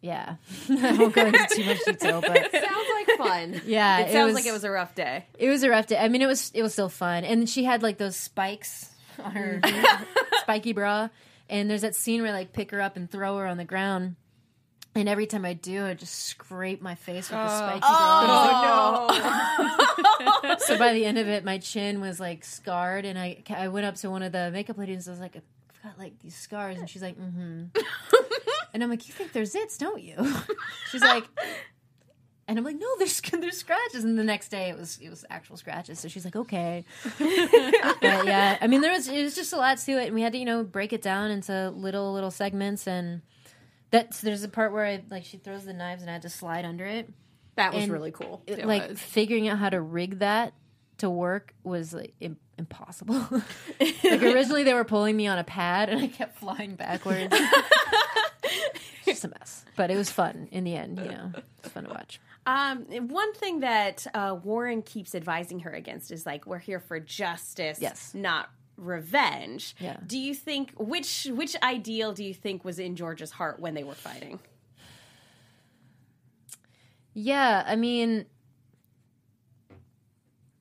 [0.00, 0.36] yeah,
[0.70, 3.60] I won't go into too much detail, but it Sounds like fun.
[3.66, 5.24] yeah, It sounds was, like it was a rough day.
[5.38, 5.96] it was a rough day.
[5.98, 8.90] I mean, it was it was still fun, and she had like those spikes
[9.22, 9.60] on her
[10.42, 11.08] spiky bra.
[11.50, 13.64] And there's that scene where I like pick her up and throw her on the
[13.64, 14.16] ground.
[14.94, 19.08] And every time I do, I just scrape my face with the spiky bra.
[19.10, 23.68] Oh So by the end of it, my chin was like scarred, and I I
[23.68, 25.06] went up to one of the makeup ladies.
[25.06, 27.64] and I was like, I've got like these scars, and she's like, mm-hmm.
[28.74, 30.16] and I'm like, you think they're zits, don't you?
[30.90, 31.24] She's like.
[32.46, 34.04] And I'm like, no, there's there's scratches.
[34.04, 36.00] And the next day, it was it was actual scratches.
[36.00, 36.86] So she's like, okay.
[37.18, 40.22] but yeah, I mean, there was it was just a lot to it, and we
[40.22, 42.86] had to you know break it down into little little segments.
[42.86, 43.20] And
[43.90, 46.30] that's there's a part where I like she throws the knives, and I had to
[46.30, 47.12] slide under it.
[47.56, 48.42] That was And really cool.
[48.46, 50.54] It, like figuring out how to rig that
[50.98, 53.26] to work was like Im- impossible.
[53.80, 57.36] like originally they were pulling me on a pad, and I kept flying backwards.
[59.24, 60.98] A mess, but it was fun in the end.
[60.98, 62.20] You know, it's fun to watch.
[62.46, 66.98] Um, one thing that uh, Warren keeps advising her against is like we're here for
[66.98, 68.14] justice, Yes.
[68.14, 69.74] not revenge.
[69.80, 69.98] Yeah.
[70.06, 73.84] Do you think which which ideal do you think was in George's heart when they
[73.84, 74.38] were fighting?
[77.14, 78.26] Yeah, I mean,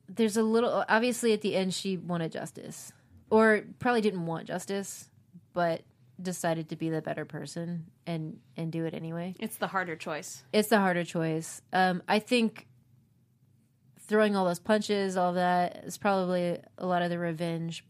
[0.09, 0.83] there's a little.
[0.89, 2.91] Obviously, at the end, she wanted justice,
[3.29, 5.09] or probably didn't want justice,
[5.53, 5.81] but
[6.21, 9.35] decided to be the better person and and do it anyway.
[9.39, 10.43] It's the harder choice.
[10.51, 11.61] It's the harder choice.
[11.71, 12.67] Um, I think
[14.01, 17.83] throwing all those punches, all that, is probably a lot of the revenge.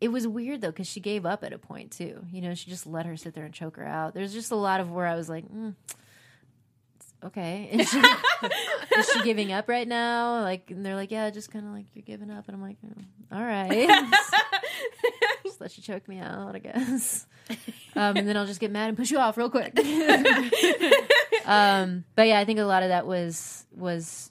[0.00, 2.24] It was weird though because she gave up at a point too.
[2.32, 4.14] You know, she just let her sit there and choke her out.
[4.14, 5.74] There's just a lot of where I was like, mm,
[7.24, 10.40] okay, is she, is she giving up right now?
[10.40, 12.78] Like, and they're like, yeah, just kind of like you're giving up, and I'm like,
[12.84, 14.12] oh, all right.
[15.62, 17.26] let you choke me out, I guess.
[17.94, 19.78] Um, and then I'll just get mad and push you off real quick.
[21.44, 24.30] um, but yeah, I think a lot of that was was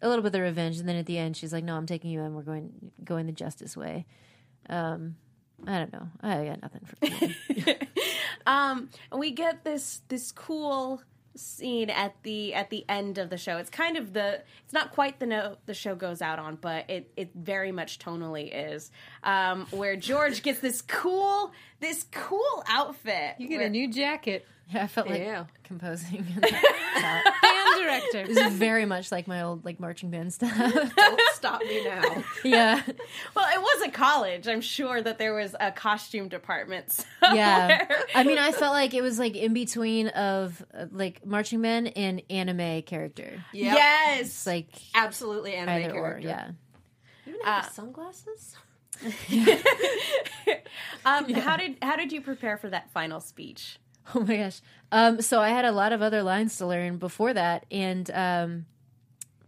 [0.00, 1.86] a little bit of the revenge, and then at the end, she's like, "No, I'm
[1.86, 2.34] taking you in.
[2.34, 4.06] We're going going the justice way."
[4.68, 5.14] Um,
[5.64, 6.08] I don't know.
[6.20, 7.74] I got nothing for you.
[8.44, 11.00] Um, and we get this this cool
[11.34, 13.58] scene at the at the end of the show.
[13.58, 16.88] It's kind of the it's not quite the note the show goes out on, but
[16.90, 18.90] it it very much tonally is.
[19.22, 21.52] Um, where George gets this cool
[21.82, 23.34] this cool outfit.
[23.38, 24.46] You get where- a new jacket.
[24.72, 25.44] Yeah, I felt like Yeah.
[25.64, 26.22] composing.
[26.40, 28.26] Band director.
[28.26, 30.56] this is very much like my old like marching band stuff.
[30.96, 32.02] Don't stop me now.
[32.44, 32.80] yeah,
[33.36, 34.48] Well, it was a college.
[34.48, 37.04] I'm sure that there was a costume department.
[37.22, 37.86] yeah.
[38.14, 41.92] I mean, I felt like it was like in between of uh, like marching band
[41.96, 43.44] and anime character.
[43.52, 43.76] Yep.
[43.76, 44.20] Yes.
[44.20, 46.00] It's like absolutely anime character.
[46.16, 46.18] or.
[46.18, 46.50] Yeah.
[47.26, 48.56] Even have sunglasses.
[51.04, 53.78] Um, How did how did you prepare for that final speech?
[54.14, 54.60] Oh my gosh.
[54.92, 58.66] Um, so I had a lot of other lines to learn before that, and um,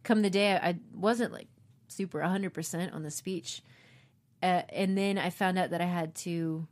[0.02, 1.46] come the day, I, I wasn't like
[1.88, 3.62] super 100% on the speech.
[4.42, 6.66] Uh, and then I found out that I had to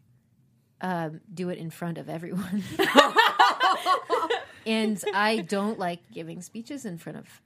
[0.81, 2.63] um, do it in front of everyone.
[4.67, 7.41] and I don't like giving speeches in front of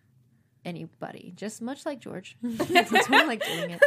[0.65, 2.37] anybody, just much like George.
[2.45, 3.83] I don't like doing it.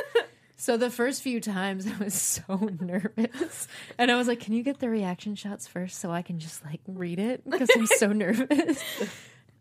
[0.62, 3.68] So the first few times I was so nervous.
[3.98, 6.64] And I was like, can you get the reaction shots first so I can just
[6.66, 7.50] like read it?
[7.50, 8.84] Because I'm so nervous.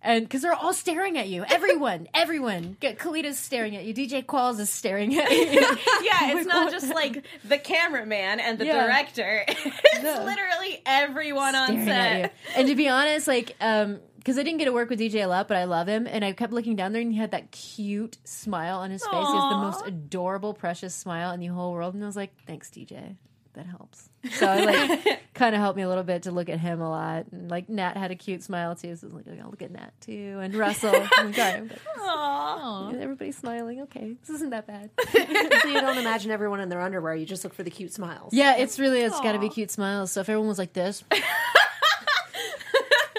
[0.03, 1.44] And because they're all staring at you.
[1.49, 2.76] Everyone, everyone.
[2.80, 3.92] Get Kellita's staring at you.
[3.94, 5.61] DJ Qualls is staring at you.
[6.03, 8.84] Yeah, it's not just like the cameraman and the Yeah.
[8.86, 9.44] director.
[9.49, 10.24] It's No.
[10.24, 12.22] literally everyone on staring at you.
[12.24, 12.34] set.
[12.57, 13.99] And to be honest, like, um,
[14.29, 16.22] because I didn't get to work with DJ a lot, but I love him, and
[16.22, 19.11] I kept looking down there, and he had that cute smile on his face.
[19.11, 22.35] He has the most adorable, precious smile in the whole world, and I was like,
[22.47, 23.16] "Thanks, DJ,
[23.55, 26.61] that helps." So it like kind of helped me a little bit to look at
[26.61, 29.41] him a lot, and like Nat had a cute smile too, so I was like,
[29.41, 30.93] "I'll look at Nat too," and Russell.
[31.16, 33.81] I'm like, "All right, I'm good." Everybody's smiling.
[33.85, 34.91] Okay, this isn't that bad.
[35.11, 37.14] so you don't imagine everyone in their underwear.
[37.14, 38.35] You just look for the cute smiles.
[38.35, 40.12] Yeah, it's really it's got to be cute smiles.
[40.12, 41.03] So if everyone was like this,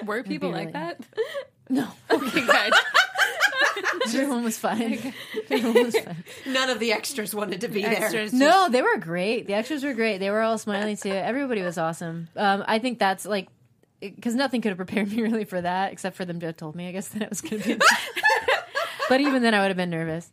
[0.10, 1.00] Were people really- like that?
[1.70, 2.74] no, Okay, good.
[4.08, 5.14] everyone was fine.
[5.50, 6.24] Everyone was fine.
[6.48, 8.04] None of the extras wanted to be there.
[8.04, 8.34] Extras.
[8.34, 9.46] No, they were great.
[9.48, 10.18] The extras were great.
[10.18, 11.12] They were all smiling too.
[11.12, 12.28] Everybody was awesome.
[12.36, 13.48] Um, I think that's like
[14.00, 16.76] because nothing could have prepared me really for that except for them to have told
[16.76, 16.88] me.
[16.88, 17.82] I guess that it was going to be.
[19.10, 20.32] but even then, I would have been nervous.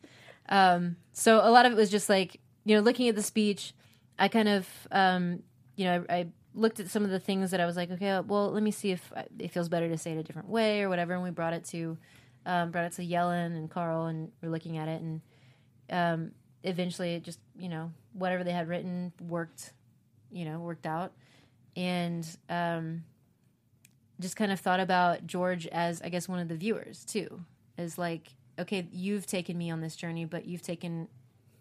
[0.48, 3.74] Um, so a lot of it was just like you know looking at the speech.
[4.18, 5.42] I kind of um,
[5.76, 6.26] you know I, I
[6.56, 8.90] looked at some of the things that I was like, okay, well, let me see
[8.90, 11.14] if it feels better to say it a different way or whatever.
[11.14, 11.96] And we brought it to
[12.46, 15.02] um, brought it to Yellen and Karl, and we're looking at it.
[15.02, 15.20] And
[15.90, 16.32] um,
[16.62, 19.72] eventually it just you know whatever they had written worked
[20.32, 21.12] you know worked out.
[21.76, 23.04] And um,
[24.20, 27.40] just kind of thought about george as i guess one of the viewers too
[27.78, 31.08] is like okay you've taken me on this journey but you've taken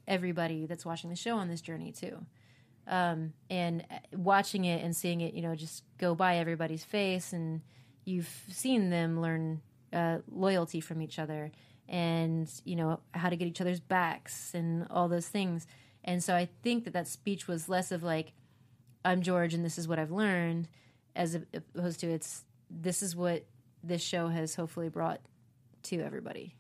[0.07, 2.25] everybody that's watching the show on this journey too
[2.87, 7.33] um, and uh, watching it and seeing it you know just go by everybody's face
[7.33, 7.61] and
[8.03, 9.61] you've seen them learn
[9.93, 11.51] uh, loyalty from each other
[11.87, 15.67] and you know how to get each other's backs and all those things.
[16.03, 18.33] And so i think that that speech was less of like
[19.03, 20.67] i'm george and this is what i've learned
[21.15, 23.45] as opposed to it's this is what
[23.83, 25.21] this show has hopefully brought
[25.83, 26.55] to everybody.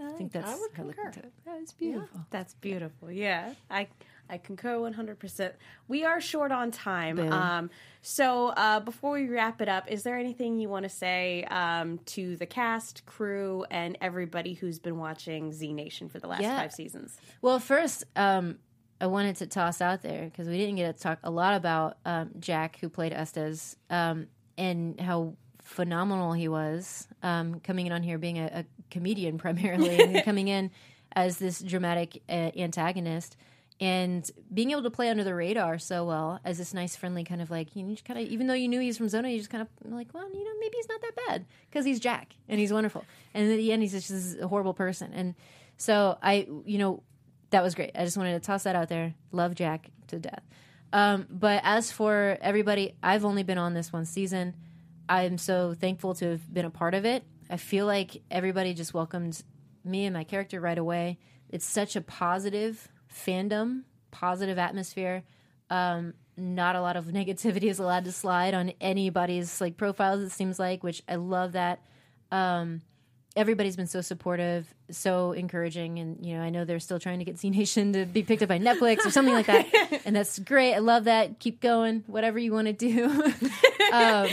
[0.00, 1.32] I think that's I would how I look into it.
[1.44, 2.20] that was beautiful.
[2.30, 3.10] That's beautiful.
[3.10, 3.86] Yeah, I
[4.32, 5.54] I concur one hundred percent.
[5.88, 7.18] We are short on time.
[7.30, 7.70] Um,
[8.00, 11.98] so uh, before we wrap it up, is there anything you want to say um,
[12.06, 16.58] to the cast, crew, and everybody who's been watching Z Nation for the last Yeah.
[16.58, 17.18] five seasons?
[17.42, 18.58] Well, first, um,
[19.02, 21.98] I wanted to toss out there because we didn't get to talk a lot about
[22.06, 23.76] um, Jack, who played Estes.
[23.90, 29.38] Um, and how phenomenal he was um, coming in on here being a, a comedian
[29.38, 30.70] primarily and coming in
[31.14, 33.36] as this dramatic uh, antagonist
[33.80, 37.42] and being able to play under the radar so well as this nice friendly kind
[37.42, 39.50] of like you just kind of even though you knew he's from Zona you just
[39.50, 42.60] kind of like well you know maybe he's not that bad because he's Jack and
[42.60, 43.04] he's wonderful.
[43.34, 45.12] And at the end he's just this horrible person.
[45.12, 45.34] And
[45.76, 47.02] so I you know
[47.50, 47.92] that was great.
[47.94, 49.14] I just wanted to toss that out there.
[49.30, 50.42] Love Jack to death.
[50.92, 54.54] Um, but as for everybody I've only been on this one season.
[55.08, 57.24] I'm so thankful to have been a part of it.
[57.50, 59.42] I feel like everybody just welcomed
[59.84, 61.18] me and my character right away.
[61.50, 65.22] It's such a positive fandom, positive atmosphere.
[65.70, 70.20] Um, not a lot of negativity is allowed to slide on anybody's like profiles.
[70.22, 71.80] It seems like, which I love that.
[72.30, 72.82] Um,
[73.36, 77.24] everybody's been so supportive, so encouraging, and you know, I know they're still trying to
[77.24, 80.38] get Z Nation to be picked up by Netflix or something like that, and that's
[80.38, 80.74] great.
[80.74, 81.38] I love that.
[81.38, 83.04] Keep going, whatever you want to do.
[83.92, 84.28] um,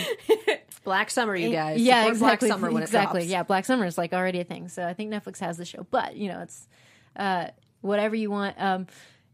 [0.84, 1.82] Black Summer, you guys.
[1.82, 2.48] yeah, Support exactly.
[2.48, 3.22] Black Summer when exactly.
[3.22, 3.32] it drops.
[3.32, 4.70] Yeah, Black Summer is like already a thing.
[4.70, 6.68] So I think Netflix has the show, but you know, it's
[7.16, 7.48] uh,
[7.82, 8.56] whatever you want.
[8.60, 8.88] Um,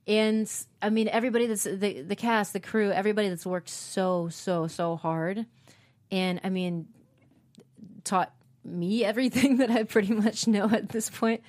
[0.08, 4.68] and I mean, everybody that's the the cast, the crew, everybody that's worked so so
[4.68, 5.46] so hard,
[6.12, 6.88] and I mean,
[8.04, 8.32] taught
[8.64, 11.42] me everything that I pretty much know at this point.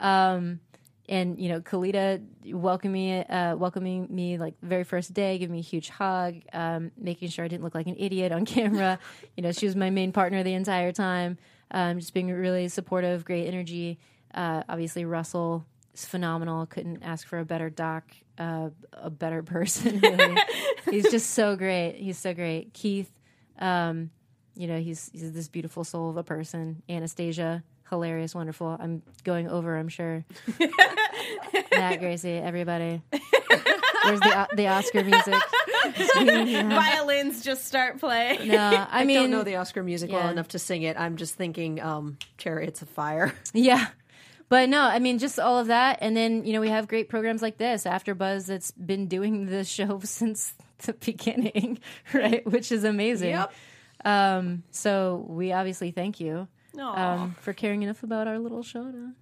[0.00, 0.60] Um,
[1.08, 2.22] and you know, Kellita
[2.54, 7.28] welcoming uh, welcoming me like very first day, giving me a huge hug, um, making
[7.28, 8.98] sure I didn't look like an idiot on camera.
[9.36, 11.36] you know, she was my main partner the entire time.
[11.70, 13.98] Um, just being really supportive, great energy.
[14.32, 16.66] Uh, obviously, Russell is phenomenal.
[16.66, 18.04] Couldn't ask for a better doc,
[18.38, 20.00] uh, a better person.
[20.02, 20.36] Really,
[20.90, 21.96] he's just so great.
[21.96, 22.72] He's so great.
[22.74, 23.10] Keith,
[23.58, 24.10] um,
[24.54, 26.82] you know, he's he's this beautiful soul of a person.
[26.88, 28.76] Anastasia, hilarious, wonderful.
[28.78, 29.76] I'm going over.
[29.76, 30.24] I'm sure.
[31.70, 33.02] Matt, Gracie, everybody.
[34.04, 35.34] Where's the the Oscar music?
[35.96, 38.48] Violins just start playing.
[38.48, 40.98] No, I I mean, don't know the Oscar music well enough to sing it.
[40.98, 43.34] I'm just thinking um, Chariots of Fire.
[43.52, 43.86] Yeah.
[44.48, 45.98] But no, I mean, just all of that.
[46.00, 49.46] And then, you know, we have great programs like this, After Buzz, that's been doing
[49.46, 51.78] the show since the beginning,
[52.12, 52.46] right?
[52.46, 53.30] Which is amazing.
[53.30, 53.52] Yep.
[54.04, 56.46] Um, so we obviously thank you
[56.78, 59.12] um, for caring enough about our little show to,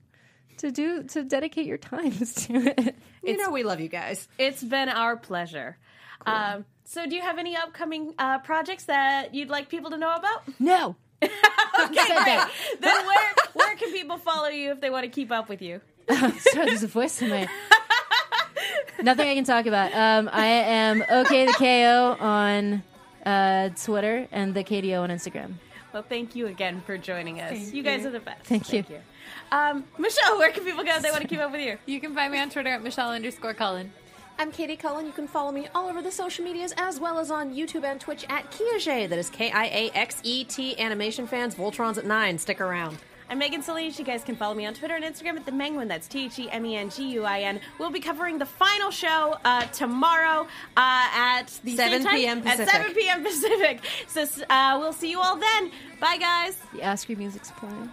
[0.59, 2.97] to do, to dedicate your times to it.
[3.23, 4.27] You know we love you guys.
[4.39, 5.79] It's been our pleasure.
[6.27, 10.12] Um, so, do you have any upcoming uh, projects that you'd like people to know
[10.14, 10.43] about?
[10.61, 10.97] No.
[11.23, 12.41] Okay, great.
[12.81, 15.81] then where where can people follow you if they want to keep up with you?
[16.09, 17.49] Sorry, there's a voice in my.
[19.03, 19.93] Nothing I can talk about.
[19.95, 22.83] Um, I am okay the KO on
[23.25, 25.55] uh, Twitter and the KDO on Instagram.
[25.93, 27.73] Well, thank you again for joining us.
[27.73, 28.45] you guys are the best.
[28.45, 28.85] Thank you.
[29.51, 31.79] Um, Michelle, where can people go if they want to keep up with you?
[31.87, 33.93] You can find me on Twitter at Michelle underscore Cullen.
[34.43, 35.07] I'm Katie Cullen.
[35.07, 38.01] You can follow me all over the social medias as well as on YouTube and
[38.01, 39.09] Twitch at Kiaxet.
[39.09, 40.76] That is K I A X E T.
[40.80, 42.38] Animation fans, Voltron's at 9.
[42.38, 42.99] Stick around.
[43.30, 44.01] I'm Megan Solis.
[44.01, 45.86] You guys can follow me on Twitter and Instagram at the Menguin.
[45.86, 47.61] That's T H E M E N G U I N.
[47.78, 52.38] We'll be covering the final show uh, tomorrow uh, at the 7 same time- p.m.
[52.38, 52.68] At Pacific.
[52.68, 53.22] 7 p.m.
[53.22, 53.80] Pacific.
[54.09, 55.70] So uh, we'll see you all then.
[56.01, 56.61] Bye, guys.
[56.74, 57.93] The Oscar music's playing.